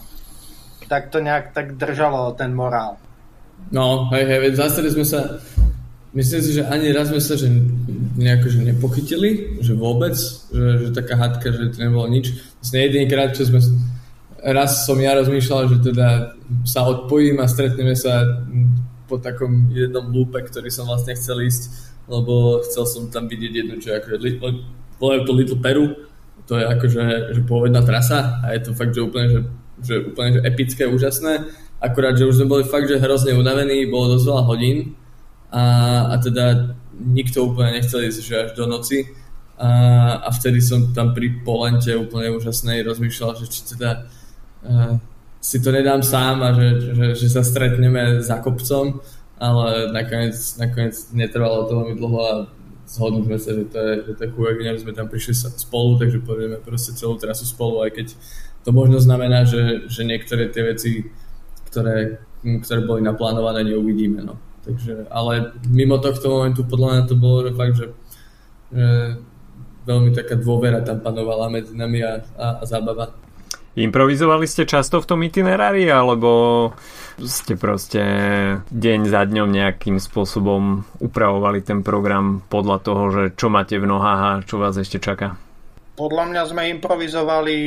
tak 0.91 1.07
to 1.07 1.23
nejak 1.23 1.55
tak 1.55 1.79
držalo 1.79 2.35
ten 2.35 2.51
morál. 2.51 2.99
No, 3.71 4.11
hej, 4.11 4.27
hej, 4.27 4.59
zastali 4.59 4.91
sme 4.91 5.07
sa 5.07 5.39
myslím 6.13 6.41
si, 6.43 6.51
že 6.59 6.67
ani 6.67 6.91
raz 6.91 7.07
sme 7.07 7.21
sa 7.23 7.39
že 7.39 7.47
nejako 8.19 8.47
že 8.51 8.59
nepochytili, 8.67 9.29
že 9.63 9.73
vôbec, 9.73 10.15
že, 10.51 10.65
že 10.83 10.89
taká 10.91 11.15
hadka, 11.15 11.51
že 11.51 11.71
to 11.71 11.77
nebolo 11.79 12.07
nič. 12.11 12.35
Vlastne 12.59 12.79
jedinýkrát, 12.87 13.31
čo 13.31 13.47
sme 13.47 13.63
raz 14.43 14.83
som 14.83 14.97
ja 14.99 15.15
rozmýšľal, 15.15 15.69
že 15.71 15.77
teda 15.93 16.35
sa 16.65 16.83
odpojím 16.89 17.39
a 17.39 17.47
stretneme 17.47 17.93
sa 17.93 18.25
po 19.05 19.21
takom 19.21 19.69
jednom 19.71 20.09
lúpe, 20.09 20.41
ktorý 20.41 20.71
som 20.73 20.89
vlastne 20.89 21.15
chcel 21.15 21.45
ísť, 21.45 21.93
lebo 22.09 22.59
chcel 22.65 22.83
som 22.87 23.03
tam 23.13 23.29
vidieť 23.29 23.53
jednu, 23.63 23.75
čo 23.79 23.95
akože 23.95 24.39
volajú 24.99 25.21
to 25.27 25.33
Little 25.35 25.59
Peru, 25.61 25.85
to 26.47 26.57
je 26.57 26.65
akože 26.67 27.03
že 27.37 27.41
pôvodná 27.45 27.85
trasa 27.85 28.41
a 28.43 28.51
je 28.55 28.61
to 28.65 28.71
fakt, 28.75 28.91
že 28.91 29.01
úplne, 29.03 29.27
že, 29.29 29.39
že 29.83 29.95
úplne 30.11 30.29
že 30.35 30.41
epické, 30.43 30.83
úžasné. 30.89 31.47
Akurát, 31.81 32.13
že 32.13 32.29
už 32.29 32.37
sme 32.41 32.51
boli 32.51 32.63
fakt, 32.65 32.85
že 32.85 33.01
hrozne 33.01 33.33
unavení, 33.33 33.89
bolo 33.89 34.17
dosť 34.17 34.25
veľa 34.25 34.43
hodín 34.45 34.77
a, 35.51 35.63
a 36.11 36.15
teda 36.17 36.75
nikto 36.95 37.51
úplne 37.51 37.79
nechcel 37.79 38.07
ísť 38.07 38.19
že 38.23 38.35
až 38.47 38.51
do 38.55 38.65
noci 38.67 39.11
a, 39.61 39.69
a 40.25 40.29
vtedy 40.33 40.57
som 40.57 40.89
tam 40.89 41.13
pri 41.13 41.43
Polente 41.45 41.93
úplne 41.93 42.33
úžasnej 42.33 42.81
rozmýšľal, 42.81 43.37
že 43.37 43.45
či 43.45 43.61
teda 43.77 44.09
uh, 44.65 44.97
si 45.37 45.61
to 45.61 45.69
nedám 45.69 46.01
sám 46.01 46.41
a 46.41 46.49
že, 46.53 46.93
že, 46.93 47.05
že 47.13 47.27
sa 47.29 47.45
stretneme 47.45 48.25
za 48.25 48.41
kopcom, 48.41 49.01
ale 49.37 49.93
nakoniec, 49.93 50.37
nakoniec 50.57 50.97
netrvalo 51.13 51.69
to 51.69 51.73
veľmi 51.77 51.95
dlho 51.97 52.19
a 52.21 52.33
zhodli 52.89 53.21
sme 53.25 53.37
sa, 53.37 53.49
že 53.53 53.65
to 53.69 53.77
je, 53.79 53.93
že 54.05 54.13
že 54.21 54.83
sme 54.83 54.93
tam 54.93 55.07
prišli 55.09 55.33
spolu, 55.33 55.97
takže 55.97 56.25
pôjdeme 56.25 56.57
proste 56.61 56.97
celú 56.97 57.17
trasu 57.21 57.45
spolu, 57.45 57.85
aj 57.85 57.91
keď 57.93 58.07
to 58.61 58.69
možno 58.69 59.01
znamená, 59.01 59.45
že, 59.45 59.89
že 59.89 60.05
niektoré 60.05 60.53
tie 60.53 60.61
veci, 60.61 61.09
ktoré, 61.69 62.21
ktoré 62.43 62.79
boli 62.85 63.01
naplánované, 63.01 63.65
neuvidíme. 63.65 64.21
No. 64.21 64.37
Takže, 64.61 65.09
ale 65.09 65.57
mimo 65.65 65.97
tohto 65.97 66.29
momentu 66.29 66.61
podľa 66.61 66.87
mňa 66.93 67.03
to 67.09 67.15
bolo 67.17 67.49
fakt, 67.57 67.81
že, 67.81 67.87
že 68.69 68.87
veľmi 69.89 70.13
taká 70.13 70.37
dôvera 70.37 70.85
tam 70.85 71.01
panovala 71.01 71.49
medzi 71.49 71.73
nami 71.73 72.05
a, 72.05 72.21
a, 72.37 72.61
a 72.61 72.63
zábava. 72.69 73.09
Improvizovali 73.71 74.45
ste 74.45 74.67
často 74.67 74.99
v 74.99 75.07
tom 75.07 75.19
itinerári, 75.23 75.87
alebo 75.87 76.29
ste 77.23 77.55
proste 77.55 78.03
deň 78.67 78.99
za 79.07 79.23
dňom 79.23 79.47
nejakým 79.47 79.95
spôsobom 79.95 80.83
upravovali 80.99 81.63
ten 81.63 81.79
program 81.79 82.43
podľa 82.51 82.77
toho, 82.83 83.03
že 83.09 83.23
čo 83.39 83.47
máte 83.47 83.79
v 83.79 83.87
nohách 83.87 84.21
a 84.21 84.31
čo 84.43 84.59
vás 84.59 84.75
ešte 84.75 84.99
čaká? 84.99 85.39
Podľa 86.01 86.33
mňa 86.33 86.41
sme 86.49 86.73
improvizovali 86.81 87.57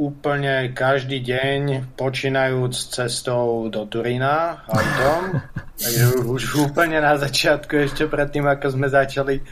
úplne 0.00 0.72
každý 0.72 1.20
deň, 1.20 1.92
počínajúc 2.00 2.72
cestou 2.96 3.68
do 3.68 3.84
Turína 3.84 4.64
autom. 4.64 5.44
Takže 5.84 6.24
už 6.24 6.64
úplne 6.64 7.04
na 7.04 7.20
začiatku, 7.20 7.76
ešte 7.84 8.08
predtým, 8.08 8.48
ako 8.48 8.72
sme 8.72 8.88
začali 8.88 9.44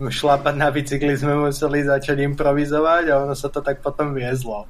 šlapať 0.00 0.54
na 0.56 0.72
bicykli, 0.72 1.12
sme 1.12 1.36
museli 1.36 1.84
začať 1.84 2.24
improvizovať 2.24 3.12
a 3.12 3.20
ono 3.28 3.36
sa 3.36 3.52
to 3.52 3.60
tak 3.60 3.84
potom 3.84 4.16
viezlo 4.16 4.64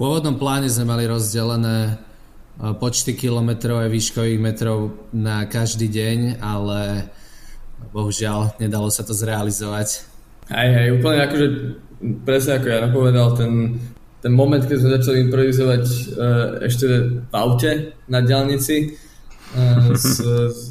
pôvodnom 0.00 0.40
pláne 0.40 0.72
sme 0.72 0.88
mali 0.88 1.04
rozdelené 1.04 1.76
e, 1.84 1.94
počty 2.80 3.12
kilometrov 3.12 3.84
a 3.84 3.92
výškových 3.92 4.40
metrov 4.40 4.96
na 5.12 5.44
každý 5.44 5.92
deň, 5.92 6.40
ale 6.40 7.12
bohužiaľ 7.92 8.56
nedalo 8.56 8.88
sa 8.88 9.04
to 9.04 9.12
zrealizovať. 9.12 10.08
Aj, 10.48 10.64
aj 10.64 10.88
úplne 10.96 11.20
akože 11.28 11.46
presne 12.00 12.60
ako 12.60 12.66
ja 12.68 12.78
napovedal, 12.88 13.36
ten, 13.36 13.76
ten 14.24 14.32
moment, 14.32 14.64
keď 14.64 14.76
sme 14.80 14.96
začali 14.96 15.18
improvizovať 15.28 15.84
uh, 15.84 16.64
ešte 16.64 16.86
v 17.28 17.34
aute 17.36 17.96
na 18.08 18.24
diálnici 18.24 18.96
uh, 18.96 19.92
s, 19.92 20.20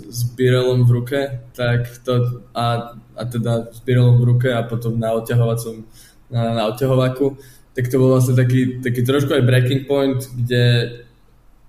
s 0.09 0.19
Birelom 0.33 0.89
v 0.89 0.91
ruke, 0.91 1.19
tak 1.53 2.01
to 2.01 2.45
a, 2.53 2.97
a 2.97 3.23
teda 3.25 3.69
s 3.69 3.79
Birelom 3.85 4.17
v 4.21 4.27
ruke 4.35 4.49
a 4.49 4.65
potom 4.65 4.97
na 4.97 5.13
odťahovacom 5.17 5.85
na, 6.29 6.41
na 6.53 6.63
odťahovaku, 6.69 7.37
tak 7.73 7.89
to 7.89 8.01
bol 8.01 8.17
vlastne 8.17 8.37
taký, 8.37 8.81
taký 8.81 9.01
trošku 9.05 9.33
aj 9.33 9.45
breaking 9.45 9.85
point, 9.85 10.21
kde 10.33 10.65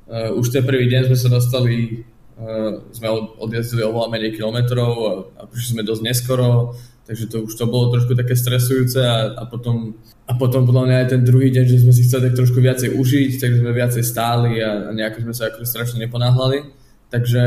uh, 0.09 0.33
už 0.37 0.53
ten 0.53 0.64
prvý 0.64 0.88
deň 0.88 1.12
sme 1.12 1.18
sa 1.20 1.29
dostali, 1.29 2.05
uh, 2.40 2.81
sme 2.92 3.09
od, 3.09 3.40
odjazdili 3.40 3.85
oveľa 3.85 4.09
menej 4.09 4.37
kilometrov 4.37 4.92
a, 5.05 5.12
a 5.37 5.42
prišli 5.49 5.81
sme 5.81 5.83
dosť 5.85 6.03
neskoro, 6.05 6.77
takže 7.11 7.27
to 7.27 7.42
už 7.51 7.59
to 7.59 7.66
bolo 7.66 7.90
trošku 7.90 8.14
také 8.14 8.38
stresujúce 8.38 9.03
a, 9.03 9.35
a 9.35 9.42
potom 9.51 9.99
a 10.31 10.38
potom 10.38 10.62
podľa 10.62 10.87
mňa 10.87 10.96
aj 11.03 11.09
ten 11.11 11.23
druhý 11.27 11.51
deň, 11.51 11.66
že 11.66 11.83
sme 11.83 11.90
si 11.90 12.07
chceli 12.07 12.31
tak 12.31 12.38
trošku 12.38 12.62
viacej 12.62 12.94
užiť, 12.94 13.31
takže 13.42 13.66
sme 13.66 13.75
viacej 13.75 14.05
stáli 14.07 14.62
a, 14.62 14.87
a 14.87 14.90
nejako 14.94 15.27
sme 15.27 15.35
sa 15.35 15.51
ako 15.51 15.66
strašne 15.66 15.99
neponáhľali. 16.07 16.70
Takže 17.11 17.42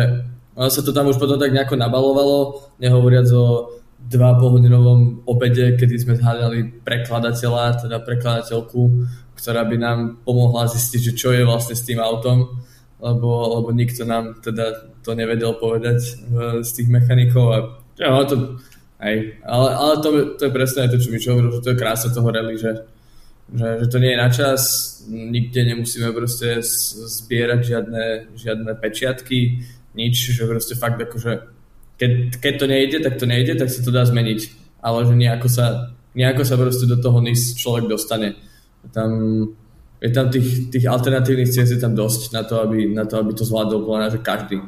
ono 0.59 0.67
sa 0.67 0.83
to 0.83 0.91
tam 0.91 1.07
už 1.07 1.15
potom 1.15 1.39
tak 1.39 1.55
nejako 1.55 1.79
nabalovalo, 1.79 2.59
nehovoriac 2.83 3.31
o 3.31 3.79
2,5 4.03 4.53
hodinovom 4.59 4.99
obede, 5.23 5.79
kedy 5.79 5.95
sme 5.95 6.19
zháľali 6.19 6.83
prekladateľa, 6.83 7.87
teda 7.87 8.03
prekladateľku, 8.03 8.81
ktorá 9.39 9.63
by 9.63 9.77
nám 9.79 9.99
pomohla 10.27 10.67
zistiť, 10.67 10.99
že 11.07 11.13
čo 11.15 11.31
je 11.31 11.47
vlastne 11.47 11.79
s 11.79 11.87
tým 11.87 12.03
autom, 12.03 12.59
lebo, 12.99 13.63
lebo 13.63 13.71
nikto 13.71 14.03
nám 14.03 14.43
teda 14.43 14.91
to 15.07 15.15
nevedel 15.15 15.55
povedať 15.55 16.03
uh, 16.03 16.59
z 16.59 16.69
tých 16.83 16.91
mechanikov 16.91 17.45
a 17.47 17.59
ja, 17.95 18.11
to, 18.27 18.59
hej, 19.03 19.37
ale, 19.43 19.69
ale 19.75 19.93
to, 19.99 20.09
to 20.39 20.41
je 20.47 20.51
presne 20.51 20.89
to, 20.89 20.97
čo 20.97 21.11
mi 21.11 21.19
hovoril, 21.19 21.51
že 21.59 21.63
to 21.63 21.71
je 21.75 21.81
krása 21.81 22.09
toho 22.09 22.29
rally, 22.31 22.55
že, 22.57 22.87
že, 23.51 23.67
že 23.83 23.87
to 23.91 23.97
nie 23.99 24.11
je 24.15 24.23
na 24.23 24.29
čas, 24.31 24.61
nikde 25.11 25.61
nemusíme 25.67 26.09
proste 26.15 26.63
zbierať 26.63 27.59
žiadne, 27.63 28.03
žiadne 28.35 28.71
pečiatky, 28.79 29.63
nič, 29.93 30.15
že 30.33 30.47
proste 30.47 30.73
fakt 30.79 30.97
akože 30.97 31.53
keď, 31.97 32.11
keď 32.41 32.53
to 32.59 32.65
nejde, 32.67 32.97
tak 32.99 33.15
to 33.15 33.25
nejde, 33.25 33.53
tak 33.55 33.69
sa 33.69 33.79
to 33.79 33.91
dá 33.93 34.03
zmeniť. 34.05 34.41
Ale 34.83 35.07
že 35.07 35.15
nejako 35.15 35.47
sa, 35.47 35.95
nejako 36.17 36.43
sa 36.43 36.55
proste 36.59 36.85
do 36.89 36.97
toho 36.99 37.21
NIS 37.23 37.55
človek 37.55 37.87
dostane. 37.87 38.35
Tam, 38.91 39.09
je 40.03 40.09
tam 40.11 40.27
tých, 40.27 40.67
tých 40.67 40.85
alternatívnych 40.89 41.47
ciest 41.47 41.71
je 41.71 41.79
tam 41.79 41.95
dosť 41.95 42.35
na 42.35 42.43
to, 42.43 42.59
aby, 42.59 42.91
na 42.91 43.07
to, 43.07 43.23
aby 43.23 43.31
to 43.31 43.47
zvládol 43.47 43.87
podľa 43.87 44.11
že 44.11 44.19
každý. 44.19 44.57
E, 44.59 44.65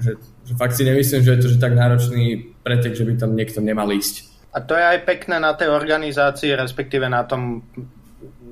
že, 0.00 0.12
že 0.42 0.58
fakt 0.58 0.74
si 0.74 0.82
nemyslím, 0.82 1.22
že 1.22 1.32
je 1.38 1.40
to 1.40 1.48
že 1.54 1.62
tak 1.62 1.74
náročný 1.78 2.54
pretek, 2.66 2.98
že 2.98 3.06
by 3.06 3.14
tam 3.18 3.38
niekto 3.38 3.62
nemal 3.62 3.86
ísť. 3.90 4.30
A 4.52 4.60
to 4.60 4.76
je 4.76 4.84
aj 4.84 5.08
pekné 5.08 5.40
na 5.40 5.56
tej 5.56 5.72
organizácii, 5.72 6.52
respektíve 6.52 7.08
na 7.08 7.24
tom, 7.24 7.64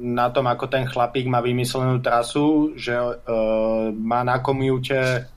na 0.01 0.33
tom 0.33 0.49
ako 0.49 0.67
ten 0.73 0.89
chlapík 0.89 1.29
má 1.29 1.45
vymyslenú 1.45 2.01
trasu, 2.01 2.73
že 2.73 2.97
e, 2.97 3.15
má 3.93 4.25
na 4.25 4.41
komiute 4.41 5.29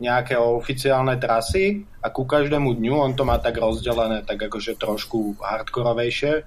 nejaké 0.00 0.36
oficiálne 0.36 1.16
trasy 1.20 1.84
a 2.00 2.08
ku 2.12 2.24
každému 2.24 2.72
dňu, 2.76 2.94
on 3.00 3.12
to 3.12 3.24
má 3.24 3.36
tak 3.40 3.60
rozdelené, 3.60 4.24
tak 4.24 4.48
akože 4.48 4.76
trošku 4.76 5.40
hardkorovejšie, 5.40 6.44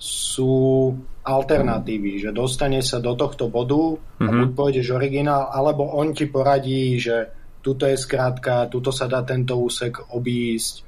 sú 0.00 0.92
alternatívy, 1.24 2.28
že 2.28 2.30
dostane 2.34 2.84
sa 2.84 3.00
do 3.00 3.16
tohto 3.16 3.48
bodu 3.48 3.96
a 4.20 4.28
mm-hmm. 4.28 4.40
buď 4.40 4.50
pôjdeš 4.52 4.92
originál, 4.92 5.48
alebo 5.48 5.96
on 5.96 6.12
ti 6.12 6.28
poradí, 6.28 7.00
že 7.00 7.43
tuto 7.64 7.88
je 7.88 7.96
skrátka, 7.96 8.68
tuto 8.68 8.92
sa 8.92 9.08
dá 9.08 9.24
tento 9.24 9.56
úsek 9.56 10.12
obísť, 10.12 10.84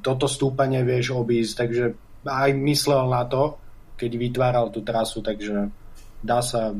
toto 0.00 0.30
stúpanie 0.30 0.86
vieš 0.86 1.18
obísť, 1.18 1.52
takže 1.58 1.84
aj 2.22 2.50
myslel 2.54 3.10
na 3.10 3.26
to, 3.26 3.58
keď 3.98 4.10
vytváral 4.14 4.66
tú 4.70 4.86
trasu, 4.86 5.18
takže 5.20 5.68
dá 6.22 6.40
sa 6.40 6.70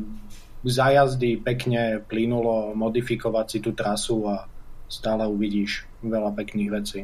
za 0.62 0.86
jazdy 0.94 1.42
pekne, 1.42 2.02
plynulo 2.06 2.72
modifikovať 2.78 3.46
si 3.50 3.58
tú 3.58 3.74
trasu 3.74 4.30
a 4.30 4.46
stále 4.86 5.26
uvidíš 5.26 5.86
veľa 6.06 6.30
pekných 6.34 6.70
vecí. 6.70 7.00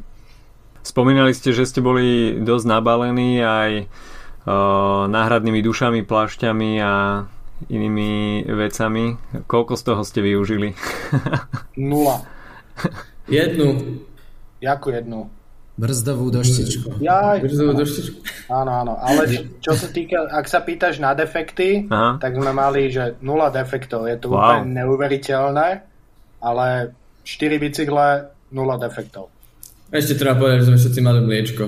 Spomínali 0.83 1.31
ste, 1.31 1.55
že 1.55 1.67
ste 1.67 1.79
boli 1.79 2.39
dosť 2.43 2.67
nabalení 2.67 3.39
aj 3.39 3.71
uh, 3.87 5.07
náhradnými 5.07 5.63
dušami, 5.63 6.03
plášťami 6.03 6.71
a 6.83 6.95
inými 7.69 8.43
vecami. 8.49 9.19
Koľko 9.47 9.75
z 9.79 9.83
toho 9.83 10.03
ste 10.03 10.21
využili? 10.25 10.75
Nula. 11.91 12.25
Jednu. 13.31 13.99
Jakú 14.63 14.95
jednu? 14.95 15.31
Brzdovú 15.73 16.29
doštičku. 16.29 17.01
Ja, 17.01 17.41
Brzdovú 17.41 17.73
doštičku. 17.81 18.19
Áno, 18.53 18.73
áno. 18.85 18.95
Ale 19.01 19.25
čo, 19.25 19.41
čo 19.59 19.73
sa 19.73 19.89
týka, 19.89 20.29
ak 20.29 20.45
sa 20.45 20.61
pýtaš 20.61 21.01
na 21.01 21.17
defekty, 21.17 21.89
Aha. 21.89 22.21
tak 22.21 22.37
sme 22.37 22.53
mali, 22.53 22.93
že 22.93 23.17
nula 23.25 23.49
defektov. 23.49 24.05
Je 24.05 24.21
to 24.21 24.29
wow. 24.29 24.61
úplne 24.61 24.77
neuveriteľné, 24.77 25.69
ale 26.45 26.67
4 27.25 27.57
bicykle, 27.57 28.29
0 28.53 28.85
defektov. 28.85 29.33
Ešte 29.89 30.21
treba 30.21 30.37
povedať, 30.37 30.65
že 30.65 30.69
sme 30.69 30.79
všetci 30.81 31.01
mali 31.01 31.21
mliečko. 31.25 31.65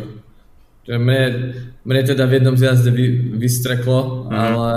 Že 0.85 0.94
mne, 1.00 1.22
mne 1.88 2.02
teda 2.04 2.28
v 2.28 2.33
jednom 2.37 2.57
zjazde 2.61 2.92
vy, 2.92 3.37
vystreklo, 3.40 4.28
mm. 4.28 4.37
ale, 4.37 4.72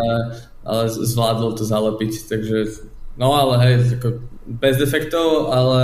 ale 0.67 0.91
zvládol 0.91 1.55
to 1.55 1.63
zalepiť, 1.63 2.27
takže 2.27 2.83
no 3.15 3.31
ale 3.31 3.55
hej, 3.63 3.73
ako 3.95 4.19
bez 4.59 4.75
defektov, 4.75 5.47
ale 5.55 5.83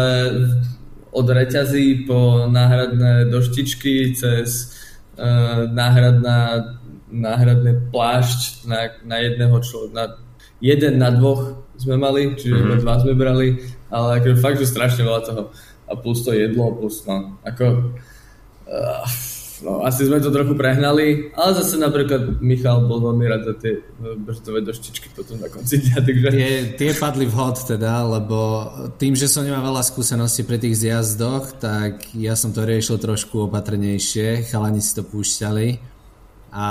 od 1.16 1.28
reťazí 1.30 2.04
po 2.04 2.52
náhradné 2.52 3.32
doštičky 3.32 4.12
cez 4.12 4.76
uh, 5.16 5.72
náhradná, 5.72 6.76
náhradné 7.08 7.88
plášť 7.96 8.68
na, 8.68 8.92
na 9.08 9.18
jedného 9.24 9.56
človeka, 9.64 9.96
na 9.96 10.06
jeden 10.60 11.00
na 11.00 11.10
dvoch 11.16 11.64
sme 11.80 11.96
mali, 11.96 12.36
čiže 12.36 12.60
mm-hmm. 12.60 12.82
dva 12.84 12.96
sme 13.00 13.14
brali 13.16 13.48
ale 13.94 14.20
akože 14.20 14.42
fakt, 14.42 14.58
že 14.58 14.74
strašne 14.74 15.06
veľa 15.06 15.22
toho. 15.22 15.44
A 15.86 15.94
plus 15.94 16.26
to 16.26 16.34
jedlo, 16.34 16.74
plus 16.74 17.06
no, 17.06 17.38
ako... 17.46 17.94
Uh, 18.66 19.06
no, 19.64 19.82
asi 19.82 20.06
sme 20.06 20.20
to 20.20 20.30
trochu 20.30 20.54
prehnali, 20.54 21.32
ale 21.34 21.52
zase 21.58 21.80
napríklad 21.80 22.44
Michal 22.44 22.86
bol 22.86 23.00
veľmi 23.00 23.26
rád 23.26 23.42
za 23.48 23.54
tie 23.58 23.74
brzdové 24.20 24.62
doštičky 24.62 25.16
potom 25.16 25.40
na 25.40 25.48
konci 25.48 25.80
dňa, 25.80 25.98
takže... 26.04 26.28
Tie, 26.30 26.54
tie 26.78 26.92
padli 27.00 27.26
vhod 27.26 27.64
teda, 27.64 28.04
lebo 28.04 28.40
tým, 29.00 29.16
že 29.16 29.32
som 29.32 29.48
nemal 29.48 29.64
veľa 29.64 29.82
skúseností 29.82 30.44
pri 30.44 30.60
tých 30.60 30.84
zjazdoch, 30.84 31.58
tak 31.58 32.12
ja 32.14 32.36
som 32.36 32.52
to 32.52 32.68
riešil 32.68 33.00
trošku 33.00 33.48
opatrnejšie, 33.48 34.52
chalani 34.52 34.84
si 34.84 34.92
to 34.94 35.08
púšťali 35.08 35.80
a 36.54 36.68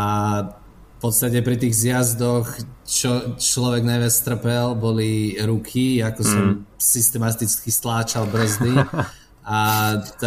podstate 1.03 1.43
pri 1.43 1.59
tých 1.59 1.75
zjazdoch, 1.75 2.47
čo 2.87 3.35
človek 3.35 3.83
najviac 3.83 4.15
trpel, 4.23 4.79
boli 4.79 5.35
ruky, 5.43 5.99
ako 5.99 6.23
som 6.23 6.45
mm. 6.47 6.79
systematicky 6.79 7.75
stláčal 7.75 8.31
brzdy 8.31 8.71
a 9.43 9.59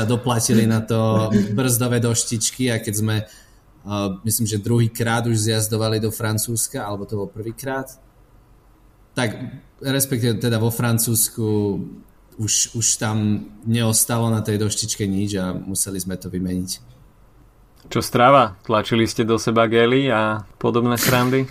doplatili 0.04 0.68
na 0.68 0.84
to 0.84 1.32
brzdové 1.56 2.04
doštičky 2.04 2.68
a 2.72 2.84
keď 2.84 2.94
sme 2.96 3.16
uh, 3.24 4.20
myslím, 4.28 4.48
že 4.48 4.60
druhýkrát 4.60 5.24
už 5.24 5.38
zjazdovali 5.40 6.04
do 6.04 6.12
Francúzska, 6.12 6.84
alebo 6.84 7.08
to 7.08 7.16
bol 7.16 7.30
prvýkrát, 7.32 7.88
tak 9.16 9.40
respektíve 9.80 10.36
teda 10.36 10.60
vo 10.60 10.68
Francúzsku 10.68 11.48
už, 12.36 12.76
už 12.76 12.88
tam 13.00 13.48
neostalo 13.64 14.28
na 14.28 14.44
tej 14.44 14.60
doštičke 14.60 15.08
nič 15.08 15.40
a 15.40 15.56
museli 15.56 15.96
sme 16.04 16.20
to 16.20 16.28
vymeniť. 16.28 16.72
Čo 17.88 18.02
strava? 18.02 18.60
Tlačili 18.66 19.08
ste 19.08 19.24
do 19.24 19.40
seba 19.40 19.70
gely 19.72 20.12
a 20.12 20.44
podobné 20.60 21.00
srandy? 21.00 21.48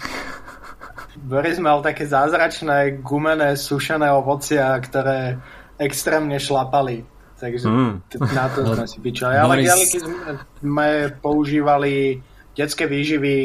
Boris 1.15 1.63
mal 1.63 1.79
také 1.81 2.11
zázračné 2.11 3.01
gumené 3.01 3.55
sušené 3.55 4.11
ovocia, 4.11 4.75
ktoré 4.83 5.39
extrémne 5.79 6.37
šlapali. 6.37 7.14
Takže 7.41 7.67
mm. 7.67 7.93
na 8.35 8.47
to 8.49 8.61
sme 8.75 8.87
si 8.87 8.99
pičali. 9.03 9.35
Ale 9.37 9.55
Boris... 9.63 9.99
sme 10.63 10.89
používali 11.19 12.23
detské 12.55 12.87
výživy 12.87 13.37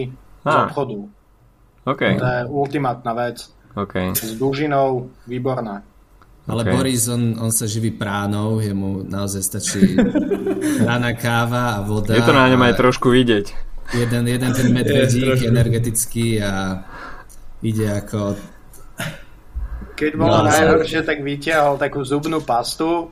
z 0.46 0.56
obchodu. 0.56 1.00
Okay. 1.86 2.22
To 2.22 2.26
je 2.26 2.40
ultimátna 2.46 3.12
vec. 3.18 3.50
Okay. 3.74 4.14
S 4.14 4.38
dužinou 4.38 5.10
výborná. 5.26 5.82
Ale 6.50 6.66
okay. 6.66 6.74
Boris, 6.74 7.06
on, 7.06 7.38
on 7.38 7.54
sa 7.54 7.70
živí 7.70 7.94
pránou, 7.94 8.58
jemu 8.58 9.06
naozaj 9.06 9.42
stačí 9.46 9.94
rána 10.88 11.14
káva 11.14 11.78
a 11.78 11.86
voda. 11.86 12.18
Je 12.18 12.26
to 12.26 12.34
na 12.34 12.50
ňom 12.50 12.62
aj 12.66 12.74
trošku 12.74 13.14
vidieť. 13.14 13.54
Jeden, 13.94 14.26
jeden 14.26 14.52
ten 14.54 14.68
medvedík 14.78 15.46
energetický 15.46 16.42
a 16.42 16.82
ide 17.62 17.90
ako... 17.94 18.34
Keď 19.94 20.12
bolo 20.16 20.42
no, 20.42 20.48
najhoršie, 20.48 21.04
tak 21.04 21.20
vytiahol 21.22 21.76
takú 21.76 22.02
zubnú 22.08 22.40
pastu, 22.42 23.12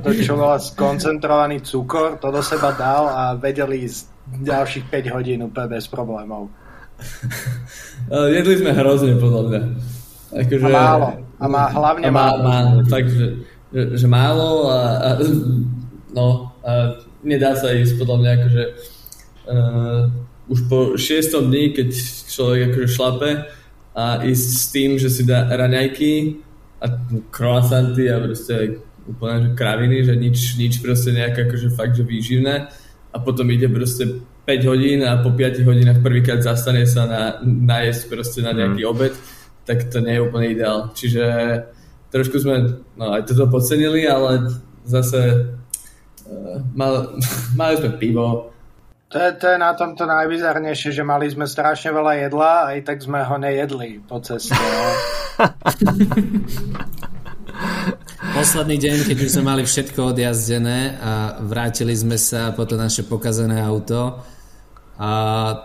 to, 0.00 0.10
čo 0.24 0.40
bola 0.40 0.56
skoncentrovaný 0.56 1.60
cukor, 1.60 2.16
to 2.16 2.32
do 2.32 2.40
seba 2.40 2.72
dal 2.72 3.04
a 3.12 3.22
vedeli 3.36 3.84
ísť 3.84 4.14
ďalších 4.40 4.84
5 4.88 5.14
hodín 5.14 5.44
úplne 5.44 5.76
bez 5.76 5.84
problémov. 5.84 6.48
Jedli 8.36 8.54
sme 8.56 8.72
hrozne, 8.72 9.20
podľa 9.20 9.42
mňa. 9.44 9.62
Akože, 10.34 10.66
a 10.66 10.70
málo. 10.72 11.08
A 11.38 11.44
má 11.46 11.64
hlavne 11.68 12.04
a 12.08 12.10
má, 12.10 12.26
málo. 12.40 12.80
Má, 12.80 12.88
fakt, 12.88 13.10
že, 13.12 13.26
že, 13.70 14.06
málo 14.08 14.70
a, 14.72 14.80
a 14.96 15.10
no 16.14 16.54
a 16.64 16.96
nedá 17.22 17.52
sa 17.54 17.74
ísť 17.74 18.00
podľa 18.00 18.16
mňa 18.18 18.30
akože 18.38 18.64
uh, 19.50 20.02
už 20.48 20.60
po 20.68 20.78
šiestom 20.96 21.52
dní, 21.52 21.76
keď 21.76 21.88
človek 22.28 22.60
akože 22.72 22.88
šlape 22.88 23.30
a 23.94 24.04
ísť 24.24 24.48
s 24.48 24.64
tým, 24.72 24.90
že 24.96 25.08
si 25.12 25.22
dá 25.22 25.46
raňajky 25.48 26.40
a 26.82 26.86
croissanty 27.30 28.10
a 28.10 28.20
proste 28.20 28.80
úplne 29.04 29.36
že 29.42 29.48
kraviny, 29.52 30.04
že 30.04 30.14
nič, 30.16 30.56
nič 30.56 30.80
proste 30.80 31.12
nejaké 31.12 31.48
akože 31.48 31.76
fakt, 31.76 31.96
že 31.96 32.04
výživné 32.04 32.54
a 33.12 33.16
potom 33.20 33.48
ide 33.52 33.68
proste 33.68 34.24
5 34.44 34.70
hodín 34.70 35.04
a 35.04 35.20
po 35.20 35.32
5 35.32 35.64
hodinách 35.64 36.04
prvýkrát 36.04 36.40
zastane 36.40 36.84
sa 36.84 37.08
na, 37.08 37.22
najesť 37.44 38.02
proste 38.08 38.40
na 38.44 38.52
nejaký 38.52 38.84
mm. 38.84 38.90
obed 38.90 39.14
tak 39.64 39.88
to 39.88 40.00
nie 40.00 40.14
je 40.14 40.24
úplne 40.24 40.46
ideál. 40.52 40.92
Čiže 40.92 41.24
trošku 42.12 42.38
sme 42.38 42.84
no, 43.00 43.16
aj 43.16 43.24
toto 43.24 43.48
podcenili, 43.48 44.04
ale 44.04 44.60
zase 44.84 45.48
uh, 46.28 46.60
mal, 46.76 47.16
mali 47.60 47.74
sme 47.80 47.90
pivo. 47.96 48.52
To 49.08 49.20
je, 49.20 49.30
to 49.38 49.46
je 49.46 49.58
na 49.62 49.70
tomto 49.78 50.10
najbizarnejšie, 50.10 50.90
že 50.90 51.06
mali 51.06 51.30
sme 51.30 51.46
strašne 51.46 51.94
veľa 51.94 52.26
jedla 52.26 52.66
a 52.66 52.74
aj 52.74 52.80
tak 52.82 52.98
sme 52.98 53.22
ho 53.22 53.36
nejedli 53.38 54.02
po 54.02 54.18
ceste. 54.18 54.58
Posledný 58.32 58.80
deň, 58.80 58.96
keď 59.04 59.16
už 59.20 59.30
sme 59.36 59.44
mali 59.44 59.62
všetko 59.68 60.16
odjazdené 60.16 60.96
a 60.96 61.36
vrátili 61.44 61.92
sme 61.92 62.16
sa 62.16 62.56
po 62.56 62.64
to 62.64 62.80
naše 62.80 63.04
pokazané 63.04 63.60
auto, 63.60 64.24
a 64.94 65.10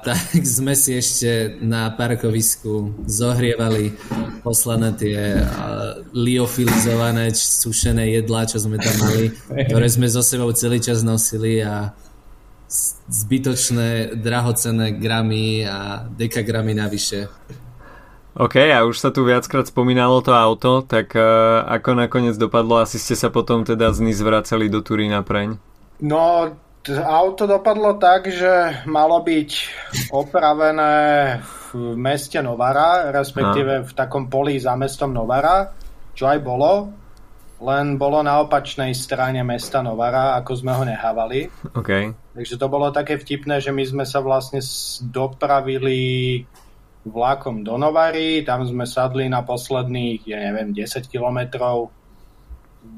tak 0.02 0.42
sme 0.42 0.74
si 0.74 0.98
ešte 0.98 1.62
na 1.62 1.94
parkovisku 1.94 3.06
zohrievali 3.06 3.94
poslané 4.42 4.90
tie 4.98 5.38
liofilizované 6.18 7.30
sušené 7.38 8.10
jedlá, 8.10 8.50
čo 8.50 8.58
sme 8.58 8.82
tam 8.82 8.98
mali, 9.06 9.30
ktoré 9.70 9.86
sme 9.86 10.10
so 10.10 10.26
sebou 10.26 10.50
celý 10.58 10.82
čas 10.82 11.06
nosili 11.06 11.62
a 11.62 11.94
zbytočné 13.06 14.18
drahocené 14.18 14.98
gramy 14.98 15.62
a 15.62 16.10
dekagramy 16.10 16.74
navyše. 16.74 17.30
OK, 18.38 18.56
a 18.70 18.86
už 18.86 19.02
sa 19.02 19.10
tu 19.10 19.26
viackrát 19.26 19.66
spomínalo 19.66 20.22
to 20.22 20.38
auto, 20.38 20.86
tak 20.86 21.18
uh, 21.18 21.66
ako 21.66 21.98
nakoniec 21.98 22.38
dopadlo? 22.38 22.78
Asi 22.78 23.02
ste 23.02 23.18
sa 23.18 23.34
potom 23.34 23.66
teda 23.66 23.90
z 23.90 24.06
Nice 24.06 24.22
vracali 24.22 24.70
do 24.70 24.86
Turína 24.86 25.26
preň? 25.26 25.58
No, 26.06 26.54
auto 26.94 27.44
dopadlo 27.50 27.98
tak, 27.98 28.30
že 28.30 28.86
malo 28.86 29.26
byť 29.26 29.50
opravené 30.14 30.94
v 31.74 31.98
meste 31.98 32.40
Novara, 32.42 33.10
respektíve 33.10 33.86
v 33.86 33.92
takom 33.98 34.30
poli 34.30 34.62
za 34.62 34.78
mestom 34.78 35.10
Novara, 35.10 35.74
čo 36.14 36.30
aj 36.30 36.40
bolo, 36.42 36.90
len 37.60 38.00
bolo 38.00 38.24
na 38.24 38.40
opačnej 38.40 38.96
strane 38.96 39.44
mesta 39.44 39.84
Novara, 39.84 40.40
ako 40.40 40.52
sme 40.56 40.72
ho 40.72 40.84
nehávali. 40.88 41.52
Okay. 41.76 42.16
Takže 42.32 42.56
to 42.56 42.68
bolo 42.72 42.88
také 42.96 43.20
vtipné, 43.20 43.60
že 43.60 43.76
my 43.76 43.84
sme 43.84 44.06
sa 44.08 44.24
vlastne 44.24 44.64
dopravili 45.12 46.00
vlakom 47.08 47.64
do 47.64 47.80
Novary, 47.80 48.44
tam 48.44 48.68
sme 48.68 48.84
sadli 48.84 49.32
na 49.32 49.44
posledných, 49.46 50.28
ja 50.28 50.40
neviem, 50.52 50.76
10 50.76 51.08
kilometrov, 51.08 51.92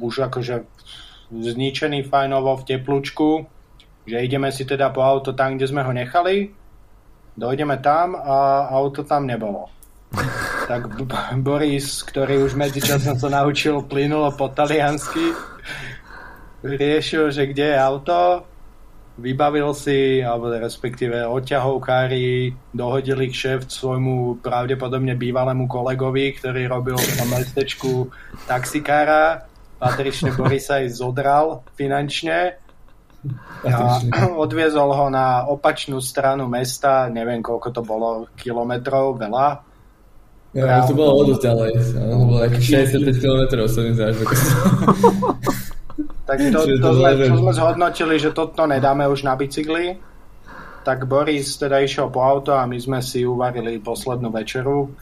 už 0.02 0.30
akože 0.30 0.66
zničený 1.32 2.06
fajnovo 2.06 2.58
v 2.60 2.68
teplúčku 2.76 3.46
že 4.06 4.18
ideme 4.26 4.50
si 4.50 4.66
teda 4.66 4.90
po 4.90 5.06
auto 5.06 5.34
tam, 5.34 5.58
kde 5.58 5.70
sme 5.70 5.86
ho 5.86 5.94
nechali, 5.94 6.50
dojdeme 7.38 7.78
tam 7.80 8.18
a 8.18 8.68
auto 8.74 9.06
tam 9.06 9.30
nebolo. 9.30 9.70
tak 10.70 10.90
Boris, 11.40 12.04
ktorý 12.04 12.44
už 12.44 12.58
medzičasom 12.58 13.16
sa 13.16 13.30
naučil 13.30 13.86
plynulo 13.86 14.34
po 14.34 14.50
taliansky, 14.50 15.32
riešil, 16.66 17.32
že 17.32 17.48
kde 17.48 17.72
je 17.72 17.78
auto, 17.78 18.20
vybavil 19.20 19.76
si, 19.76 20.24
alebo 20.24 20.52
respektíve 20.52 21.28
odťahovkári 21.28 22.56
dohodili 22.72 23.28
k 23.28 23.36
šéf 23.36 23.68
svojmu 23.68 24.40
pravdepodobne 24.40 25.20
bývalému 25.20 25.68
kolegovi, 25.68 26.32
ktorý 26.36 26.68
robil 26.72 26.96
tom 26.96 27.30
mestečku 27.32 28.08
taxikára. 28.48 29.48
Patrične 29.82 30.32
Boris 30.38 30.70
aj 30.70 30.94
zodral 30.94 31.66
finančne 31.74 32.62
a 33.66 34.02
odviezol 34.38 34.90
ho 34.94 35.08
na 35.10 35.46
opačnú 35.46 36.02
stranu 36.02 36.50
mesta, 36.50 37.10
neviem 37.10 37.42
koľko 37.42 37.70
to 37.70 37.82
bolo 37.82 38.10
kilometrov, 38.38 39.18
veľa. 39.18 39.62
Ja, 40.52 40.84
to 40.84 40.92
bolo 40.92 41.24
o 41.24 41.24
dosť 41.32 41.42
ďalej. 41.48 41.72
To 41.96 42.16
bolo 42.28 42.44
nejakých 42.44 42.92
65 42.92 43.24
kilometrov, 43.24 43.66
sa 43.72 43.80
mi 43.88 43.92
zdá, 43.96 44.12
Tak 46.32 46.38
to, 46.48 46.60
to, 46.64 46.90
sme, 46.96 47.10
to 47.28 47.38
sme 47.44 47.52
zhodnotili, 47.52 48.16
že 48.16 48.32
toto 48.32 48.64
nedáme 48.64 49.04
už 49.12 49.28
na 49.28 49.36
bicykli. 49.36 50.00
Tak 50.88 51.06
Boris 51.06 51.60
teda 51.60 51.84
išiel 51.84 52.08
po 52.08 52.24
auto 52.24 52.56
a 52.56 52.64
my 52.64 52.80
sme 52.80 53.04
si 53.04 53.28
uvarili 53.28 53.84
poslednú 53.84 54.32
večeru, 54.32 54.96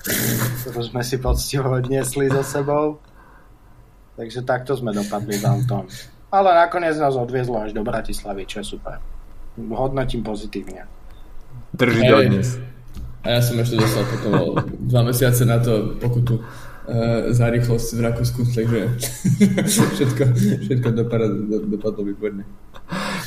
ktorú 0.65 0.81
sme 0.81 1.05
si 1.05 1.21
poctivo 1.21 1.77
odniesli 1.77 2.33
so 2.33 2.41
sebou. 2.41 2.97
Takže 4.17 4.41
takto 4.43 4.73
sme 4.73 4.91
dopadli 4.91 5.37
v 5.37 5.45
autom 5.45 5.85
ale 6.29 6.49
nakoniec 6.53 6.97
nás 6.97 7.17
odviezlo 7.17 7.57
až 7.57 7.73
do 7.73 7.81
Bratislavy, 7.81 8.45
čo 8.45 8.61
je 8.61 8.77
super. 8.77 9.01
Hodnotím 9.57 10.21
pozitívne. 10.21 10.85
Drží 11.73 12.01
do 12.05 12.17
dnes. 12.21 12.61
A 13.25 13.35
ja 13.35 13.41
som 13.43 13.59
ešte 13.59 13.75
dostal 13.75 14.05
potom 14.07 14.55
dva 14.87 15.01
mesiace 15.03 15.43
na 15.43 15.59
to 15.59 15.99
pokutu 15.99 16.39
za 17.29 17.45
rýchlosť 17.49 17.87
v 17.95 18.01
Rakúsku, 18.01 18.41
takže 18.49 18.79
všetko, 19.93 20.23
všetko 20.65 20.89
dopadlo, 20.95 21.27
dopadlo 21.69 22.01
výborne. 22.07 22.43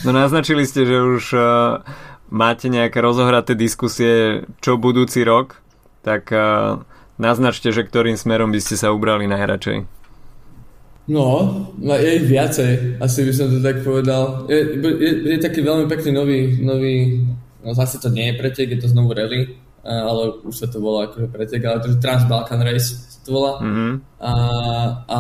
No 0.03 0.11
naznačili 0.11 0.67
ste, 0.67 0.83
že 0.83 0.99
už 0.99 1.25
uh, 1.39 1.45
máte 2.33 2.67
nejaké 2.67 2.99
rozohraté 2.99 3.55
diskusie, 3.55 4.45
čo 4.59 4.81
budúci 4.81 5.23
rok, 5.23 5.63
tak 6.03 6.33
uh, 6.35 6.83
naznačte, 7.23 7.71
že 7.71 7.87
ktorým 7.87 8.19
smerom 8.19 8.51
by 8.51 8.59
ste 8.59 8.75
sa 8.75 8.91
ubrali 8.91 9.31
najradšej. 9.31 10.03
No, 11.11 11.27
no, 11.83 11.93
je 11.99 12.23
ich 12.23 12.27
viacej, 12.31 13.03
asi 13.03 13.27
by 13.27 13.33
som 13.35 13.51
to 13.51 13.59
tak 13.59 13.83
povedal. 13.83 14.47
Je, 14.47 14.79
je, 14.79 15.11
je 15.35 15.39
taký 15.43 15.59
veľmi 15.63 15.91
pekný 15.91 16.15
nový, 16.15 16.41
nový, 16.63 17.27
no 17.67 17.75
zase 17.75 17.99
to 17.99 18.07
nie 18.07 18.31
je 18.31 18.39
pretek, 18.39 18.71
je 18.71 18.79
to 18.87 18.89
znovu 18.91 19.11
rally, 19.11 19.59
ale 19.83 20.43
už 20.47 20.55
sa 20.55 20.67
to 20.71 20.79
volá 20.79 21.11
akože 21.11 21.29
pretek, 21.29 21.63
ale 21.67 21.83
to 21.83 21.91
je 21.91 22.03
Trans-Balkan 22.03 22.63
Race 22.63 23.13
to 23.25 23.31
volá. 23.33 23.63
Mm-hmm. 23.63 23.93
A, 24.19 24.33
a 25.07 25.19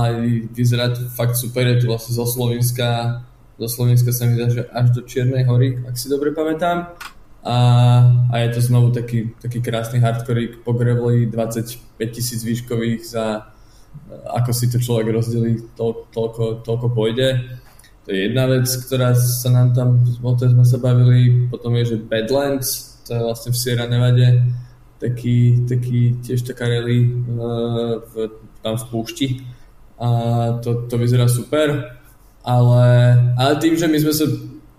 vyzerá 0.50 0.90
to 0.90 1.06
fakt 1.14 1.38
super, 1.38 1.66
je 1.66 1.82
to 1.82 1.86
vlastne 1.86 2.14
zo 2.14 2.26
Slovenska, 2.26 3.22
zo 3.58 3.68
Slovenska 3.70 4.10
sa 4.10 4.26
mi 4.26 4.34
zdá, 4.34 4.50
že 4.50 4.62
až 4.66 4.90
do 4.90 5.00
Čiernej 5.06 5.46
hory, 5.46 5.78
ak 5.86 5.94
si 5.94 6.10
dobre 6.10 6.34
pamätám. 6.34 6.98
A, 7.42 7.56
a 8.30 8.34
je 8.38 8.48
to 8.54 8.60
znovu 8.62 8.94
taký, 8.94 9.34
taký 9.42 9.58
krásny 9.58 9.98
hardcore 9.98 10.62
po 10.62 10.78
graveli 10.78 11.26
25 11.26 11.98
tisíc 12.14 12.46
výškových 12.46 13.02
za 13.02 13.50
ako 14.24 14.50
si 14.56 14.72
to 14.72 14.80
človek 14.80 15.12
rozdelí, 15.12 15.76
to, 15.76 16.08
toľko, 16.16 16.64
toľko 16.64 16.86
pôjde. 16.96 17.44
To 18.02 18.08
je 18.08 18.30
jedna 18.30 18.48
vec, 18.48 18.64
ktorá 18.66 19.12
sa 19.14 19.52
nám 19.52 19.76
tam, 19.76 20.00
o 20.00 20.32
tej 20.32 20.56
sme 20.56 20.64
sa 20.64 20.80
bavili, 20.80 21.46
potom 21.52 21.76
je, 21.76 21.94
že 21.94 21.96
Badlands, 22.00 22.91
to 23.06 23.14
je 23.14 23.20
vlastne 23.22 23.50
v 23.52 23.58
Sierra 23.58 23.86
Nevade, 23.86 24.42
taký, 24.98 25.66
taký 25.66 26.22
tiež 26.22 26.46
taká 26.46 26.70
rally 26.70 27.10
uh, 27.10 28.02
v, 28.12 28.30
tam 28.62 28.78
v 28.78 28.84
púšti. 28.90 29.28
A 29.98 30.08
to, 30.62 30.86
to 30.90 30.98
vyzerá 30.98 31.30
super, 31.30 31.98
ale, 32.42 32.86
ale 33.38 33.52
tým, 33.62 33.78
že 33.78 33.86
my 33.86 33.98
sme 34.02 34.14
sa 34.14 34.26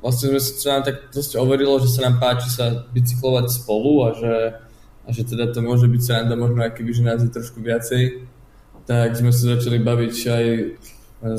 vlastne 0.04 0.36
sme 0.36 0.40
sa 0.44 0.70
nám 0.78 0.84
tak 0.84 1.16
dosť 1.16 1.40
overilo, 1.40 1.80
že 1.80 1.88
sa 1.88 2.04
nám 2.04 2.20
páči 2.20 2.52
sa 2.52 2.84
bicyklovať 2.92 3.46
spolu 3.48 4.04
a 4.04 4.08
že, 4.12 4.36
a 5.08 5.10
že 5.16 5.24
teda 5.24 5.56
to 5.56 5.64
môže 5.64 5.88
byť 5.88 6.02
sranda 6.04 6.36
možno 6.36 6.60
aj 6.60 6.76
keby, 6.76 6.92
že 6.92 7.08
nás 7.08 7.24
je 7.24 7.32
trošku 7.32 7.64
viacej, 7.64 8.28
tak 8.84 9.16
sme 9.16 9.32
sa 9.32 9.56
začali 9.56 9.80
baviť 9.80 10.16
aj 10.28 10.46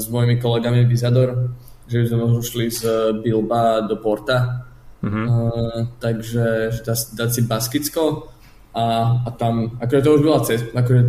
s 0.01 0.05
mojimi 0.09 0.40
kolegami 0.40 0.88
Vizador, 0.88 1.53
že 1.85 2.09
sme 2.09 2.25
možno 2.25 2.40
šli 2.40 2.73
z 2.73 2.81
Bilba 3.20 3.85
do 3.85 4.01
Porta, 4.01 4.64
mm-hmm. 5.05 5.27
uh, 5.29 5.79
takže 6.01 6.73
dá, 6.83 6.95
dať 6.97 7.29
si 7.31 7.40
Baskicko 7.45 8.33
a, 8.75 8.85
a 9.23 9.29
tam, 9.37 9.77
akože 9.79 10.01
to 10.03 10.14
už 10.17 10.23
bola 10.25 10.40
cesta, 10.43 10.69
akože 10.73 11.03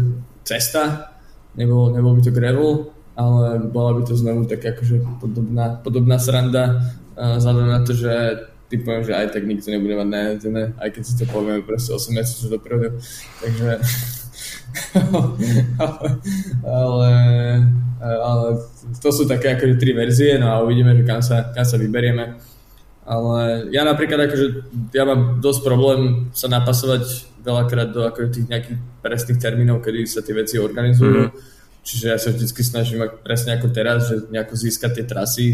cesta 0.44 0.84
nebolo, 1.56 1.96
nebol 1.96 2.14
by 2.14 2.22
to 2.22 2.36
gravel, 2.36 2.92
ale 3.16 3.64
bola 3.72 3.96
by 3.96 4.02
to 4.04 4.14
znovu 4.20 4.44
tak 4.46 4.62
akože 4.62 5.24
podobná, 5.24 5.80
podobná 5.80 6.20
sranda 6.20 6.84
uh, 7.16 7.40
vzhľadom 7.40 7.68
na 7.72 7.80
to, 7.82 7.96
že 7.96 8.14
typujem, 8.68 9.06
že 9.06 9.14
aj 9.14 9.28
tak 9.32 9.46
nikto 9.46 9.72
nebude 9.72 9.96
mať 9.96 10.10
najazdené, 10.10 10.64
aj 10.82 10.90
keď 10.92 11.04
si 11.06 11.14
to 11.16 11.26
povieme 11.30 11.62
proste 11.64 11.94
8 11.94 12.12
mesiacov 12.12 12.48
dopredu, 12.60 12.88
takže 13.40 13.70
ale, 16.66 17.12
ale 18.02 18.48
to 19.00 19.10
sú 19.14 19.24
také 19.30 19.56
akože 19.56 19.76
tri 19.80 19.92
verzie, 19.96 20.36
no 20.42 20.52
a 20.52 20.64
uvidíme, 20.66 20.98
že 20.98 21.04
kam 21.08 21.22
sa, 21.22 21.54
kam 21.56 21.64
sa 21.64 21.78
vyberieme. 21.80 22.55
Ale 23.06 23.70
ja 23.70 23.86
napríklad 23.86 24.26
akože, 24.26 24.48
ja 24.90 25.06
mám 25.06 25.38
dosť 25.38 25.62
problém 25.62 26.34
sa 26.34 26.50
napasovať 26.50 27.30
veľakrát 27.46 27.94
do 27.94 28.02
akože 28.10 28.30
tých 28.34 28.48
nejakých 28.50 28.78
presných 29.06 29.38
termínov, 29.38 29.86
kedy 29.86 30.10
sa 30.10 30.26
tie 30.26 30.34
veci 30.34 30.58
organizujú. 30.58 31.30
Mm. 31.30 31.32
Čiže 31.86 32.06
ja 32.10 32.18
sa 32.18 32.34
vždy 32.34 32.50
snažím 32.66 33.06
presne 33.22 33.62
ako 33.62 33.70
teraz, 33.70 34.10
že 34.10 34.26
nejako 34.34 34.58
získať 34.58 34.92
tie 34.98 35.06
trasy 35.06 35.48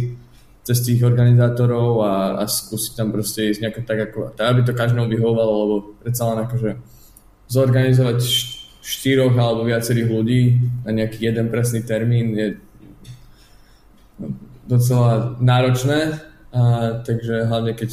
cez 0.64 0.80
tých 0.80 1.04
organizátorov 1.04 2.08
a, 2.08 2.40
a 2.40 2.48
skúsiť 2.48 2.96
tam 2.96 3.12
proste 3.12 3.52
ísť 3.52 3.60
nejako 3.68 3.82
tak, 3.84 4.00
ako, 4.00 4.20
tak 4.32 4.46
aby 4.48 4.60
to 4.64 4.72
každému 4.72 5.12
vyhovovalo, 5.12 5.54
lebo 5.60 5.76
predsa 6.00 6.32
len 6.32 6.48
akože 6.48 6.80
zorganizovať 7.52 8.20
štyroch 8.80 9.36
alebo 9.36 9.68
viacerých 9.68 10.08
ľudí 10.08 10.42
na 10.88 10.92
nejaký 10.96 11.28
jeden 11.28 11.52
presný 11.52 11.84
termín 11.84 12.32
je 12.34 12.48
docela 14.70 15.36
náročné, 15.44 16.31
a, 16.52 16.62
takže 17.04 17.48
hlavne 17.48 17.74
keď 17.74 17.90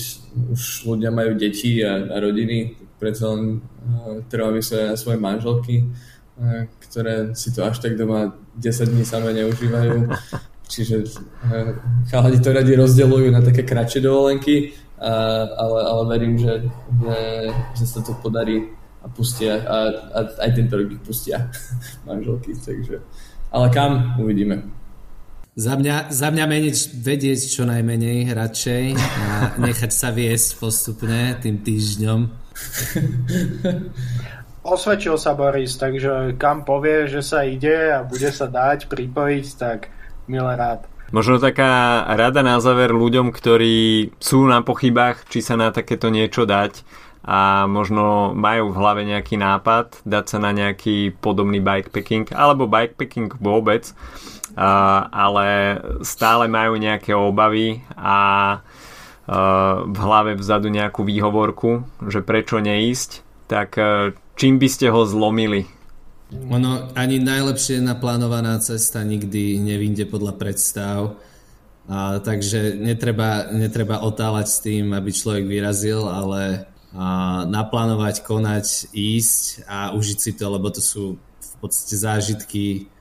už 0.50 0.62
ľudia 0.86 1.14
majú 1.14 1.38
deti 1.38 1.78
a, 1.82 2.10
a 2.10 2.16
rodiny, 2.18 2.74
predsa 2.98 3.30
len 3.30 3.62
treba 4.26 4.50
myslieť 4.50 4.92
na 4.92 4.96
svoje 4.98 5.18
manželky, 5.22 5.86
a, 6.38 6.66
ktoré 6.82 7.38
si 7.38 7.54
to 7.54 7.62
až 7.62 7.78
tak 7.78 7.94
doma 7.94 8.34
10 8.58 8.90
dní 8.90 9.04
samé 9.06 9.32
neužívajú. 9.32 10.10
čiže 10.68 11.08
chalani 12.12 12.38
to 12.44 12.52
radi 12.52 12.76
rozdeľujú 12.76 13.28
na 13.32 13.40
také 13.40 13.64
kratšie 13.64 14.04
dovolenky, 14.04 14.76
ale, 15.56 15.78
ale 15.80 16.02
verím, 16.12 16.36
že, 16.36 16.68
že, 17.00 17.18
že 17.72 17.84
sa 17.88 18.00
to 18.04 18.12
podarí 18.20 18.68
a 19.00 19.08
pustia 19.08 19.64
a, 19.64 19.76
a 20.12 20.18
aj 20.44 20.50
tento 20.52 20.76
rok 20.76 20.92
ich 20.92 21.02
pustia 21.02 21.48
manželky, 22.08 22.52
takže 22.54 23.00
ale 23.48 23.66
kam 23.72 24.20
uvidíme. 24.20 24.77
Za 25.58 25.74
mňa, 25.74 26.14
za 26.14 26.30
mňa 26.30 26.46
meniť, 26.46 27.02
vedieť 27.02 27.50
čo 27.50 27.66
najmenej 27.66 28.30
radšej 28.30 28.84
a 28.94 29.58
nechať 29.58 29.90
sa 29.90 30.14
viesť 30.14 30.54
postupne 30.62 31.34
tým 31.42 31.66
týždňom. 31.66 32.20
Osvedčil 34.78 35.18
sa 35.18 35.34
Boris, 35.34 35.74
takže 35.74 36.38
kam 36.38 36.62
povie, 36.62 37.10
že 37.10 37.26
sa 37.26 37.42
ide 37.42 37.90
a 37.90 38.06
bude 38.06 38.30
sa 38.30 38.46
dať 38.46 38.86
pripojiť, 38.86 39.46
tak 39.58 39.90
milé 40.30 40.54
rád. 40.54 40.86
Možno 41.10 41.42
taká 41.42 42.06
rada 42.06 42.46
na 42.46 42.62
záver 42.62 42.94
ľuďom, 42.94 43.34
ktorí 43.34 44.14
sú 44.22 44.46
na 44.46 44.62
pochybách, 44.62 45.26
či 45.26 45.42
sa 45.42 45.58
na 45.58 45.74
takéto 45.74 46.06
niečo 46.06 46.46
dať 46.46 46.86
a 47.26 47.66
možno 47.66 48.30
majú 48.30 48.70
v 48.70 48.78
hlave 48.78 49.02
nejaký 49.02 49.34
nápad 49.42 50.06
dať 50.06 50.24
sa 50.30 50.38
na 50.38 50.54
nejaký 50.54 51.18
podobný 51.18 51.58
bikepacking 51.58 52.30
alebo 52.30 52.70
bikepacking 52.70 53.34
vôbec, 53.42 53.90
ale 54.58 55.78
stále 56.02 56.50
majú 56.50 56.74
nejaké 56.74 57.14
obavy 57.14 57.78
a 57.94 58.58
v 59.84 59.98
hlave 60.00 60.34
vzadu 60.34 60.72
nejakú 60.72 61.04
výhovorku, 61.04 61.84
že 62.08 62.24
prečo 62.24 62.58
neísť, 62.58 63.22
tak 63.46 63.76
čím 64.34 64.56
by 64.56 64.68
ste 64.72 64.88
ho 64.88 65.04
zlomili 65.04 65.68
ono 66.28 66.92
ani 66.92 67.24
najlepšie 67.24 67.80
naplánovaná 67.80 68.60
cesta 68.60 69.00
nikdy 69.00 69.56
nevinde 69.64 70.04
podľa 70.04 70.36
predstav. 70.36 71.16
A, 71.88 72.20
takže 72.20 72.76
netreba, 72.76 73.48
netreba 73.48 74.04
otáľať 74.04 74.46
s 74.46 74.58
tým, 74.60 74.92
aby 74.92 75.08
človek 75.08 75.48
vyrazil, 75.48 76.04
ale 76.04 76.68
a, 76.92 77.48
naplánovať, 77.48 78.20
konať, 78.28 78.92
ísť 78.92 79.64
a 79.64 79.96
užiť 79.96 80.18
si 80.20 80.32
to, 80.36 80.52
lebo 80.52 80.68
to 80.68 80.84
sú 80.84 81.16
v 81.16 81.54
podstate 81.64 81.96
zážitky 81.96 82.92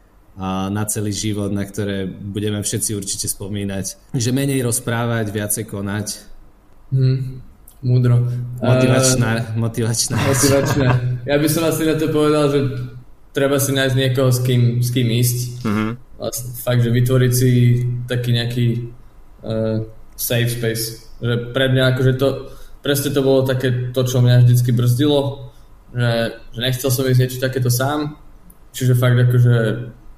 na 0.70 0.84
celý 0.86 1.10
život, 1.10 1.50
na 1.50 1.66
ktoré 1.66 2.06
budeme 2.06 2.62
všetci 2.62 2.94
určite 2.94 3.26
spomínať. 3.26 4.14
Takže 4.14 4.30
menej 4.30 4.62
rozprávať, 4.62 5.34
viacej 5.34 5.66
konať. 5.66 6.08
Hmm. 6.94 7.42
Múdro. 7.82 8.26
Motivačná, 8.62 9.32
uh, 9.38 9.58
motivačná. 9.58 10.18
Motivačná. 10.18 10.90
Ja 11.30 11.38
by 11.38 11.48
som 11.50 11.64
asi 11.70 11.86
na 11.86 11.94
to 11.94 12.10
povedal, 12.10 12.50
že 12.50 12.60
treba 13.38 13.62
si 13.62 13.70
nájsť 13.74 13.96
niekoho, 13.98 14.34
s 14.34 14.42
kým, 14.42 14.82
s 14.82 14.90
kým 14.90 15.10
ísť. 15.14 15.40
Mm-hmm. 15.62 15.90
Vlastne 16.18 16.50
fakt, 16.58 16.82
že 16.82 16.90
vytvoriť 16.90 17.32
si 17.34 17.50
taký 18.10 18.30
nejaký 18.34 18.66
uh, 19.46 19.86
safe 20.18 20.50
space. 20.50 21.06
Že 21.22 21.54
pre 21.54 21.70
mňa 21.70 21.84
akože 21.94 22.14
to, 22.18 22.50
presne 22.82 23.14
to 23.14 23.22
bolo 23.22 23.46
také 23.46 23.94
to, 23.94 24.02
čo 24.06 24.26
mňa 24.26 24.46
vždycky 24.46 24.74
brzdilo, 24.74 25.54
že, 25.94 26.42
že 26.58 26.60
nechcel 26.62 26.90
som 26.90 27.06
ísť 27.06 27.22
niečo 27.22 27.46
takéto 27.46 27.70
sám, 27.70 28.18
čiže 28.74 28.98
fakt 28.98 29.22
akože 29.22 29.54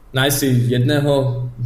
nájsť 0.10 0.36
si 0.38 0.48
jedného, 0.74 1.14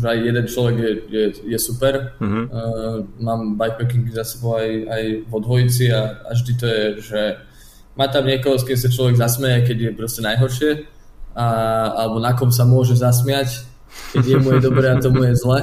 aj 0.04 0.18
jeden 0.20 0.46
človek 0.48 0.76
je, 0.76 0.92
je, 1.08 1.26
je 1.56 1.60
super. 1.60 2.18
Mm-hmm. 2.20 2.44
Uh, 2.52 2.98
mám 3.24 3.56
bikepacking 3.56 4.12
za 4.12 4.28
sebou 4.28 4.60
aj, 4.60 4.70
aj 4.92 5.04
vo 5.32 5.40
dvojici 5.40 5.88
a, 5.96 6.28
a 6.28 6.32
vždy 6.36 6.54
to 6.60 6.66
je, 6.68 6.84
že 7.00 7.22
má 7.96 8.10
tam 8.12 8.28
niekoho, 8.28 8.60
s 8.60 8.68
kým 8.68 8.76
sa 8.76 8.92
človek 8.92 9.16
zasmeje, 9.16 9.64
keď 9.64 9.78
je 9.80 9.92
proste 9.96 10.22
najhoršie 10.26 10.72
a, 11.38 11.48
alebo 12.04 12.18
na 12.20 12.34
kom 12.36 12.52
sa 12.52 12.68
môže 12.68 13.00
zasmiať, 13.00 13.64
keď 14.12 14.24
jemu 14.38 14.50
je 14.58 14.60
dobré 14.60 14.92
a 14.92 15.00
tomu 15.00 15.24
je 15.24 15.40
zle. 15.40 15.60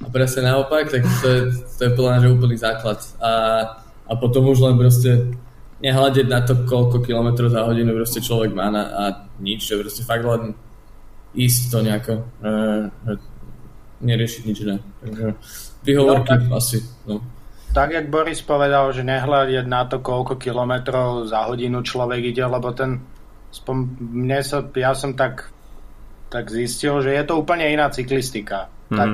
A 0.00 0.06
presne 0.08 0.48
naopak, 0.48 0.88
tak 0.88 1.04
to 1.20 1.28
je, 1.28 1.40
to 1.76 1.80
je 1.84 1.90
podľa 1.92 2.24
mňa 2.24 2.28
úplný 2.32 2.56
základ. 2.56 3.00
A, 3.20 3.32
a 4.08 4.12
potom 4.16 4.48
už 4.48 4.64
len 4.64 4.80
proste 4.80 5.34
nehľadiť 5.80 6.26
na 6.28 6.40
to, 6.44 6.62
koľko 6.68 7.04
kilometrov 7.04 7.52
za 7.52 7.64
hodinu 7.64 7.96
proste 7.96 8.20
človek 8.20 8.52
má 8.52 8.68
na, 8.68 8.82
a 8.86 9.04
nič, 9.40 9.68
že 9.68 9.80
proste 9.80 10.04
fakt 10.04 10.24
len 10.24 10.56
ísť 11.34 11.62
to 11.70 11.78
nejako, 11.82 12.14
e, 12.18 12.50
e, 13.06 13.12
neriešiť 14.00 14.42
nič 14.46 14.58
iné. 14.66 14.76
Takže 15.00 15.24
vyhovorky 15.86 16.26
no, 16.26 16.30
tak, 16.30 16.40
asi, 16.56 16.78
no. 17.06 17.22
Tak, 17.70 17.94
jak 17.94 18.10
Boris 18.10 18.42
povedal, 18.42 18.90
že 18.90 19.06
nehľadiť 19.06 19.66
na 19.70 19.86
to, 19.86 20.02
koľko 20.02 20.34
kilometrov 20.34 21.30
za 21.30 21.46
hodinu 21.46 21.86
človek 21.86 22.34
ide, 22.34 22.42
lebo 22.42 22.74
ten 22.74 22.98
spom, 23.54 23.94
mne 24.00 24.42
sa, 24.42 24.66
ja 24.74 24.90
som 24.90 25.14
tak, 25.14 25.54
tak 26.34 26.50
zistil, 26.50 26.98
že 26.98 27.14
je 27.14 27.22
to 27.22 27.38
úplne 27.38 27.66
iná 27.70 27.86
cyklistika. 27.90 28.66
Mm. 28.90 28.98
Tak, 28.98 29.10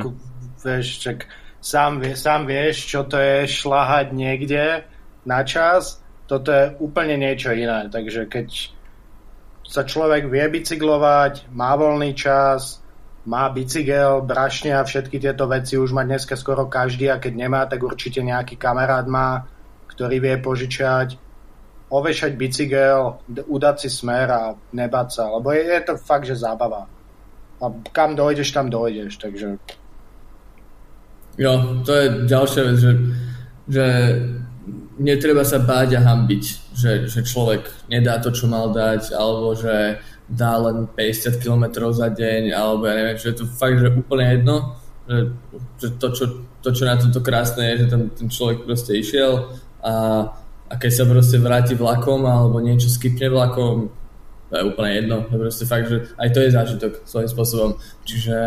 vieš, 0.65 0.87
čak, 1.05 1.19
sám, 1.61 2.01
vie, 2.01 2.17
sám 2.17 2.49
vieš, 2.49 2.89
čo 2.89 3.05
to 3.05 3.21
je 3.21 3.45
šlahať 3.45 4.17
niekde 4.17 4.89
na 5.29 5.41
čas, 5.45 6.01
toto 6.25 6.49
je 6.49 6.73
úplne 6.81 7.21
niečo 7.21 7.53
iné. 7.53 7.93
Takže 7.93 8.25
keď 8.31 8.76
sa 9.67 9.83
človek 9.83 10.31
vie 10.31 10.47
bicyklovať, 10.49 11.51
má 11.51 11.75
voľný 11.75 12.15
čas, 12.15 12.81
má 13.27 13.51
bicykel, 13.51 14.23
brašne 14.23 14.71
a 14.79 14.87
všetky 14.87 15.19
tieto 15.19 15.51
veci 15.51 15.75
už 15.75 15.91
má 15.91 16.07
dneska 16.07 16.39
skoro 16.39 16.71
každý 16.71 17.11
a 17.11 17.19
keď 17.19 17.33
nemá, 17.35 17.67
tak 17.67 17.83
určite 17.83 18.23
nejaký 18.23 18.55
kamarát 18.55 19.05
má, 19.11 19.45
ktorý 19.91 20.23
vie 20.23 20.39
požičať 20.39 21.27
ovešať 21.87 22.33
bicykel, 22.35 23.23
udať 23.47 23.77
si 23.87 23.89
smer 23.91 24.27
a 24.31 24.43
nebať 24.75 25.09
sa, 25.11 25.31
lebo 25.39 25.55
je, 25.55 25.63
je 25.63 25.83
to 25.87 25.95
fakt, 26.03 26.27
že 26.27 26.35
zábava. 26.43 26.91
A 27.63 27.65
kam 27.95 28.19
dojdeš, 28.19 28.51
tam 28.53 28.69
dojdeš, 28.69 29.17
takže... 29.17 29.57
Jo, 31.39 31.53
to 31.87 31.93
je 31.93 32.07
ďalšia 32.27 32.63
vec, 32.65 32.77
že, 32.81 32.93
že 33.69 33.85
netreba 34.99 35.45
sa 35.45 35.61
báť 35.61 35.97
a 35.97 36.05
hambiť, 36.05 36.45
že, 36.73 36.93
že 37.09 37.21
človek 37.23 37.89
nedá 37.93 38.19
to, 38.21 38.33
čo 38.33 38.49
mal 38.49 38.73
dať, 38.73 39.13
alebo 39.13 39.53
že 39.57 40.01
dá 40.27 40.59
len 40.59 40.91
50 40.91 41.39
km 41.39 41.65
za 41.95 42.11
deň, 42.11 42.51
alebo 42.51 42.91
ja 42.91 42.95
neviem, 42.99 43.19
že 43.19 43.31
je 43.31 43.37
to 43.41 43.47
fakt, 43.47 43.79
že 43.79 43.95
úplne 43.95 44.27
jedno, 44.27 44.57
že, 45.07 45.19
že 45.79 45.89
to, 46.03 46.09
čo, 46.11 46.25
to, 46.61 46.69
čo 46.75 46.83
na 46.83 46.99
tomto 46.99 47.23
krásne 47.23 47.63
je, 47.75 47.85
že 47.85 47.87
ten, 47.87 48.03
ten 48.11 48.27
človek 48.27 48.67
proste 48.67 48.99
išiel 48.99 49.55
a 49.87 49.95
a 50.67 50.75
keď 50.75 50.91
sa 50.91 51.05
proste 51.07 51.39
vráti 51.39 51.75
vlakom 51.79 52.27
alebo 52.27 52.59
niečo 52.59 52.91
skypne 52.91 53.31
vlakom, 53.31 53.87
to 54.51 54.55
je 54.55 54.65
úplne 54.67 54.91
jedno. 54.95 55.17
To 55.27 55.35
je 55.35 55.43
proste 55.43 55.65
fakt, 55.67 55.87
že 55.91 55.97
aj 56.19 56.29
to 56.31 56.39
je 56.43 56.55
zážitok 56.55 56.93
svojím 57.07 57.31
spôsobom. 57.31 57.71
Čiže, 58.07 58.39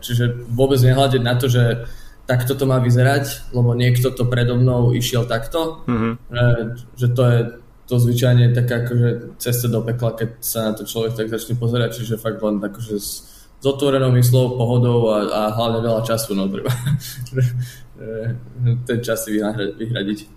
čiže 0.00 0.24
vôbec 0.52 0.80
nehľadiť 0.80 1.22
na 1.24 1.34
to, 1.36 1.48
že 1.48 1.84
takto 2.24 2.56
to 2.56 2.64
má 2.64 2.80
vyzerať, 2.80 3.52
lebo 3.52 3.76
niekto 3.76 4.10
to 4.12 4.24
predo 4.24 4.56
mnou 4.56 4.96
išiel 4.96 5.28
takto, 5.28 5.84
mm-hmm. 5.84 6.12
že, 6.32 6.46
že 6.96 7.06
to 7.12 7.22
je 7.24 7.38
to 7.84 8.00
zvyčajne 8.00 8.56
taká 8.56 8.80
akože 8.80 9.36
cesta 9.36 9.68
do 9.68 9.84
pekla, 9.84 10.16
keď 10.16 10.30
sa 10.40 10.58
na 10.68 10.72
to 10.72 10.88
človek 10.88 11.20
tak 11.20 11.28
začne 11.28 11.60
pozerať, 11.60 12.00
čiže 12.00 12.16
fakt 12.16 12.40
len 12.40 12.56
akože 12.56 12.96
s, 12.96 13.10
s 13.60 13.64
otvorenou 13.64 14.08
myslou, 14.16 14.56
pohodou 14.56 15.12
a, 15.12 15.28
a 15.28 15.40
hlavne 15.52 15.84
veľa 15.84 16.00
času, 16.00 16.32
no 16.32 16.48
treba 16.48 16.72
ten 18.88 18.98
čas 19.04 19.28
si 19.28 19.36
vyhradiť. 19.76 20.32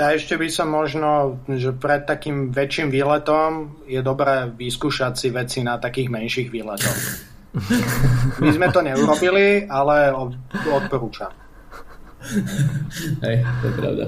A 0.00 0.16
ešte 0.16 0.40
by 0.40 0.48
som 0.48 0.72
možno, 0.72 1.38
že 1.44 1.76
pred 1.76 2.08
takým 2.08 2.56
väčším 2.56 2.88
výletom 2.88 3.84
je 3.84 4.00
dobré 4.00 4.48
vyskúšať 4.48 5.12
si 5.12 5.28
veci 5.28 5.60
na 5.60 5.76
takých 5.76 6.08
menších 6.08 6.48
výletoch. 6.48 7.29
My 8.38 8.50
sme 8.54 8.70
to 8.70 8.80
neurobili, 8.82 9.66
ale 9.66 10.14
odporúčam. 10.70 11.34
Hej, 13.26 13.36
to 13.42 13.64
je 13.66 13.74
pravda. 13.74 14.04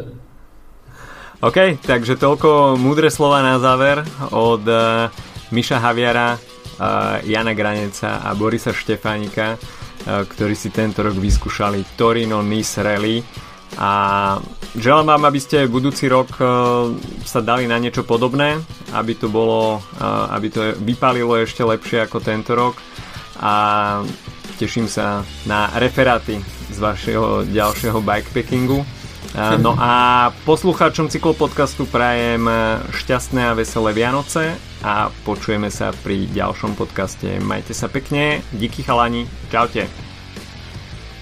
OK, 1.43 1.59
takže 1.83 2.15
toľko 2.23 2.79
múdre 2.79 3.11
slova 3.11 3.43
na 3.43 3.59
záver 3.59 3.99
od 4.31 4.63
uh, 4.63 5.11
Miša 5.51 5.83
Haviara, 5.83 6.39
uh, 6.39 7.19
Jana 7.27 7.51
Graneca 7.51 8.23
a 8.23 8.31
Borisa 8.39 8.71
Štefánika, 8.71 9.59
uh, 9.59 10.23
ktorí 10.23 10.55
si 10.55 10.71
tento 10.71 11.03
rok 11.03 11.19
vyskúšali 11.19 11.99
Torino 11.99 12.47
Nice 12.47 12.79
Rally 12.79 13.27
a 13.75 13.91
želám 14.79 15.19
vám, 15.19 15.23
aby 15.33 15.41
ste 15.41 15.65
budúci 15.65 16.05
rok 16.05 16.29
sa 17.25 17.41
dali 17.41 17.65
na 17.65 17.81
niečo 17.81 18.05
podobné, 18.05 18.61
aby 18.93 19.17
to 19.17 19.33
bolo, 19.33 19.81
aby 20.29 20.53
to 20.53 20.77
vypálilo 20.77 21.41
ešte 21.41 21.65
lepšie 21.65 22.05
ako 22.05 22.21
tento 22.21 22.53
rok 22.53 22.77
a 23.41 23.53
teším 24.59 24.89
sa 24.89 25.25
na 25.49 25.73
referáty 25.79 26.41
z 26.73 26.79
vašeho 26.81 27.49
ďalšieho 27.49 28.01
bikepackingu. 28.01 28.85
No 29.65 29.73
a 29.81 30.29
poslucháčom 30.45 31.09
cyklopodcastu 31.09 31.89
prajem 31.89 32.45
šťastné 32.93 33.49
a 33.49 33.57
veselé 33.57 33.97
Vianoce 33.97 34.61
a 34.85 35.09
počujeme 35.25 35.73
sa 35.73 35.97
pri 36.05 36.29
ďalšom 36.29 36.77
podcaste. 36.77 37.41
Majte 37.41 37.73
sa 37.73 37.89
pekne, 37.89 38.45
díky 38.53 38.85
chalani, 38.85 39.25
čaute. 39.49 39.89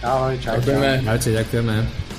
Ahoj, 0.02 0.34
čaute. 0.42 0.66
Ďakujeme. 0.66 1.06
Ahojte, 1.06 1.30
ďakujeme. 1.38 2.09